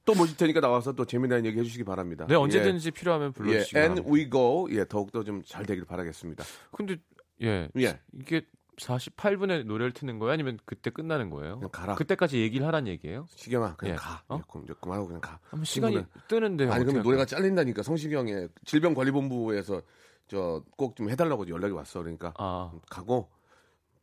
또 0.05 0.13
모실 0.15 0.35
테니까 0.37 0.59
나와서 0.61 0.93
또 0.93 1.05
재미난 1.05 1.45
얘기 1.45 1.59
해주시기 1.59 1.83
바랍니다. 1.83 2.25
네, 2.27 2.35
언제든지 2.35 2.91
필요하면 2.91 3.29
예, 3.29 3.31
불러주시기 3.33 3.77
예, 3.77 3.81
and 3.83 4.01
we 4.09 4.29
go 4.29 4.67
예 4.71 4.85
더욱더 4.85 5.23
좀 5.23 5.43
잘 5.45 5.65
되길 5.65 5.85
바라겠습니다. 5.85 6.43
근데 6.71 6.97
예, 7.41 7.69
예 7.77 7.99
이게 8.13 8.45
48분에 8.77 9.63
노래를 9.65 9.91
트는 9.91 10.17
거예요? 10.17 10.33
아니면 10.33 10.57
그때 10.65 10.89
끝나는 10.89 11.29
거예요? 11.29 11.55
그냥 11.57 11.69
가라. 11.71 11.95
그때까지 11.95 12.39
얘기를 12.39 12.65
하란 12.65 12.87
얘기예요? 12.87 13.27
시경아 13.35 13.75
그냥 13.75 13.93
예. 13.93 13.97
가. 13.97 14.23
어? 14.27 14.37
예, 14.39 14.41
그럼 14.49 14.63
이제 14.63 14.73
그만하고 14.81 15.07
그냥 15.07 15.21
가. 15.21 15.39
시간이 15.63 15.97
친구는- 15.97 16.05
뜨는데 16.27 16.63
아니 16.65 16.83
할까요? 16.85 17.03
노래가 17.03 17.25
잘린다니까 17.25 17.83
성시경의 17.83 18.49
질병관리본부에서 18.65 19.81
저 20.27 20.63
꼭 20.77 20.95
좀 20.95 21.09
해달라고 21.09 21.47
연락이 21.49 21.73
왔어. 21.73 21.99
그러니까 21.99 22.33
아 22.37 22.71
가고 22.89 23.29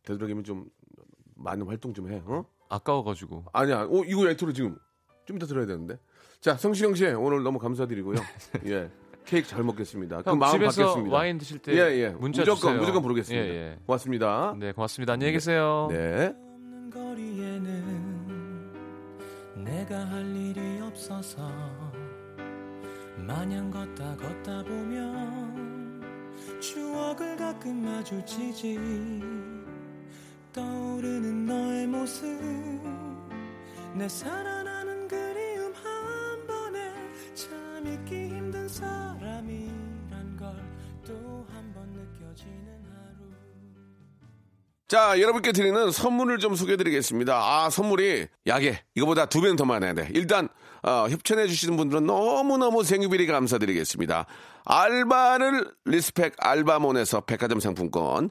되도록이면 0.04 0.44
좀 0.44 0.66
많은 1.38 1.66
활동 1.66 1.94
좀 1.94 2.10
해. 2.10 2.22
어? 2.26 2.44
아까워가지고 2.68 3.46
아니야. 3.52 3.82
어, 3.82 4.02
이거 4.06 4.28
엔트로 4.28 4.52
지금 4.52 4.76
좀 5.24 5.36
이따 5.36 5.46
들어야 5.46 5.66
되는데. 5.66 5.98
자, 6.40 6.56
성시경 6.56 6.94
씨 6.94 7.06
오늘 7.06 7.42
너무 7.42 7.58
감사드리고요. 7.58 8.16
예. 8.66 8.90
케이크 9.24 9.46
잘 9.46 9.62
먹겠습니다. 9.62 10.22
그형 10.22 10.38
마음 10.38 10.52
집에서 10.52 10.82
받겠습니다. 10.86 11.14
와인 11.16 11.36
드실 11.36 11.58
때 11.58 11.72
예, 11.74 11.78
예. 11.98 12.08
문자 12.10 12.40
무조건 12.42 12.56
주세요. 12.60 12.80
무조건 12.80 13.02
부르겠습니다. 13.02 13.46
예, 13.46 13.50
예. 13.50 13.78
고맙습니다. 13.84 14.54
네 14.58 14.72
고맙습니다. 14.72 15.12
안녕히 15.12 15.32
계세요. 15.34 15.88
네. 15.90 16.34
없는 16.34 16.90
거리에는 16.90 18.72
내가 19.64 19.98
할 20.06 20.34
일이 20.34 20.80
없어서 20.80 21.46
마냥 23.16 23.70
걷다 23.70 24.16
걷다 24.16 24.62
보면 24.64 26.02
추억을 26.60 27.36
가끔 27.36 27.84
마주치지 27.84 28.78
떠오르는 30.52 31.46
너의 31.46 31.86
모습 31.86 32.26
내 33.94 34.08
살아나는 34.08 35.08
그리움 35.08 35.72
한 35.74 36.46
번에 36.46 36.92
참 37.34 37.86
잊기 37.86 38.28
힘든 38.28 38.68
사람이란 38.68 40.36
걸 40.38 40.54
또 41.04 41.14
한 41.50 41.72
번 41.72 41.88
느껴지는 41.90 42.66
하루 42.84 43.28
자, 44.88 45.20
여러분께 45.20 45.52
드리는 45.52 45.90
선물을 45.90 46.38
좀 46.38 46.54
소개해드리겠습니다. 46.54 47.34
아, 47.34 47.70
선물이 47.70 48.26
약에 48.46 48.82
이거보다 48.94 49.26
두 49.26 49.40
배는 49.40 49.56
더 49.56 49.64
많아야 49.64 49.94
돼. 49.94 50.08
일단 50.14 50.48
어, 50.82 51.08
협찬해 51.08 51.46
주시는 51.46 51.76
분들은 51.76 52.06
너무너무 52.06 52.84
생유비리 52.84 53.26
감사드리겠습니다. 53.26 54.26
알바를 54.64 55.72
respect 55.86 56.34
알바몬에서 56.38 57.22
백화점 57.22 57.58
상품권, 57.60 58.30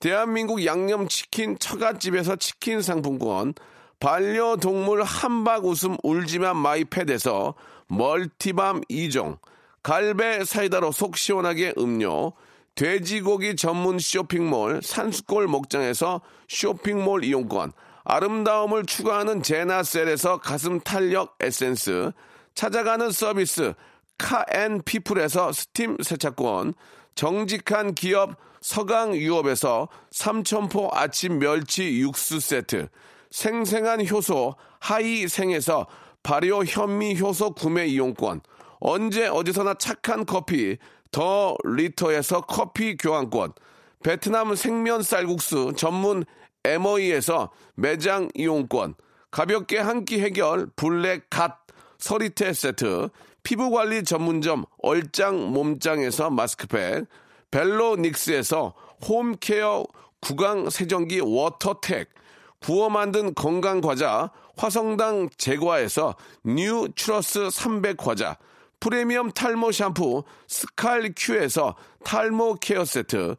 대한민국 0.00 0.64
양념치킨 0.64 1.58
처갓집에서 1.58 2.36
치킨 2.36 2.82
상품권, 2.82 3.54
반려동물 3.98 5.02
한박 5.02 5.64
웃음 5.64 5.96
울지만 6.04 6.56
마이패드에서 6.56 7.54
멀티밤 7.88 8.82
2종, 8.82 9.38
갈배 9.82 10.44
사이다로 10.44 10.92
속 10.92 11.16
시원하게 11.16 11.74
음료, 11.78 12.32
돼지고기 12.76 13.56
전문 13.56 13.98
쇼핑몰 13.98 14.80
산수골 14.84 15.48
목장에서 15.48 16.20
쇼핑몰 16.46 17.24
이용권, 17.24 17.72
아름다움을 18.04 18.86
추구하는 18.86 19.42
제나셀에서 19.42 20.38
가슴 20.38 20.78
탄력 20.80 21.36
에센스, 21.40 22.12
찾아가는 22.54 23.10
서비스 23.10 23.74
카앤피플에서 24.18 25.52
스팀 25.52 25.96
세차권, 26.02 26.74
정직한 27.16 27.94
기업 27.94 28.36
서강유업에서 28.60 29.88
삼천포 30.10 30.90
아침 30.92 31.38
멸치 31.38 32.00
육수 32.00 32.40
세트, 32.40 32.88
생생한 33.30 34.06
효소 34.08 34.54
하이생에서 34.80 35.86
발효 36.22 36.64
현미 36.64 37.20
효소 37.20 37.52
구매 37.52 37.86
이용권, 37.86 38.40
언제 38.80 39.26
어디서나 39.26 39.74
착한 39.74 40.24
커피 40.24 40.78
더 41.10 41.56
리터에서 41.64 42.42
커피 42.42 42.96
교환권, 42.96 43.52
베트남 44.02 44.54
생면 44.54 45.02
쌀국수 45.02 45.72
전문 45.76 46.24
에머이에서 46.64 47.50
매장 47.74 48.28
이용권, 48.34 48.94
가볍게 49.30 49.78
한 49.78 50.04
끼 50.04 50.20
해결 50.20 50.66
블랙 50.76 51.28
갓 51.30 51.58
서리태 51.98 52.52
세트, 52.52 53.08
피부관리 53.42 54.04
전문점 54.04 54.64
얼짱 54.82 55.52
몸짱에서 55.52 56.30
마스크팩, 56.30 57.06
벨로닉스에서 57.50 58.74
홈케어 59.06 59.84
구강 60.20 60.70
세정기 60.70 61.20
워터텍, 61.20 62.08
구워 62.60 62.90
만든 62.90 63.34
건강 63.34 63.80
과자 63.80 64.30
화성당 64.56 65.28
제과에서 65.36 66.16
뉴 66.44 66.88
추러스 66.94 67.50
300 67.50 67.96
과자, 67.96 68.36
프리미엄 68.80 69.30
탈모 69.30 69.72
샴푸 69.72 70.24
스칼 70.48 71.12
큐에서 71.16 71.76
탈모 72.04 72.56
케어 72.56 72.84
세트, 72.84 73.36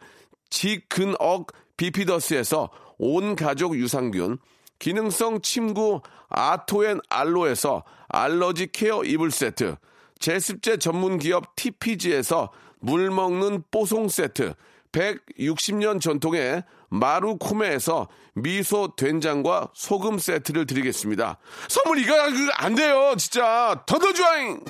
지근억 0.49 1.47
비피더스에서 1.77 2.69
온 2.97 3.35
가족 3.35 3.77
유산균, 3.77 4.37
기능성 4.79 5.41
침구 5.41 6.01
아토앤 6.29 6.99
알로에서 7.09 7.83
알러지 8.07 8.71
케어 8.71 9.03
이불 9.03 9.31
세트, 9.31 9.75
제습제 10.19 10.77
전문 10.77 11.17
기업 11.17 11.55
TPG에서 11.55 12.51
물 12.79 13.11
먹는 13.11 13.63
뽀송 13.71 14.09
세트, 14.09 14.53
160년 14.91 16.01
전통의 16.01 16.63
마루코메에서 16.89 18.07
미소 18.33 18.95
된장과 18.95 19.69
소금 19.73 20.17
세트를 20.17 20.65
드리겠습니다. 20.65 21.37
선물 21.67 21.99
이거 21.99 22.15
안 22.55 22.75
돼요, 22.75 23.13
진짜. 23.17 23.83
더더주아잉! 23.85 24.63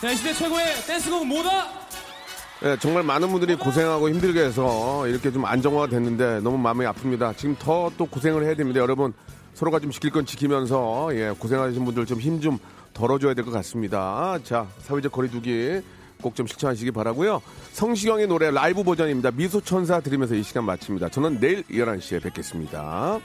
자, 0.00 0.10
이 0.10 0.16
시대 0.16 0.34
최고의 0.34 0.82
댄스곡 0.86 1.26
뭐다? 1.26 1.83
예, 2.62 2.76
정말 2.80 3.02
많은 3.02 3.28
분들이 3.28 3.56
고생하고 3.56 4.08
힘들게 4.08 4.40
해서 4.40 5.06
이렇게 5.08 5.30
좀 5.30 5.44
안정화가 5.44 5.88
됐는데 5.88 6.40
너무 6.40 6.56
마음이 6.56 6.84
아픕니다. 6.86 7.36
지금 7.36 7.56
더 7.58 7.90
또 7.98 8.06
고생을 8.06 8.44
해야 8.44 8.54
됩니다. 8.54 8.80
여러분 8.80 9.12
서로가 9.54 9.80
좀 9.80 9.90
지킬 9.90 10.10
건 10.10 10.24
지키면서 10.24 11.10
예, 11.14 11.32
고생하신 11.38 11.84
분들 11.84 12.06
좀 12.06 12.18
힘 12.20 12.40
좀 12.40 12.58
덜어줘야 12.94 13.34
될 13.34 13.44
것 13.44 13.50
같습니다. 13.50 14.38
자, 14.44 14.66
사회적 14.78 15.10
거리두기 15.12 15.80
꼭 16.22 16.34
좀 16.34 16.46
실천하시기 16.46 16.90
바라고요. 16.92 17.42
성시경의 17.72 18.28
노래 18.28 18.50
라이브 18.50 18.82
버전입니다. 18.82 19.32
미소천사 19.32 20.00
들으면서 20.00 20.34
이 20.36 20.42
시간 20.42 20.64
마칩니다. 20.64 21.08
저는 21.10 21.40
내일 21.40 21.64
11시에 21.64 22.22
뵙겠습니다. 22.22 23.20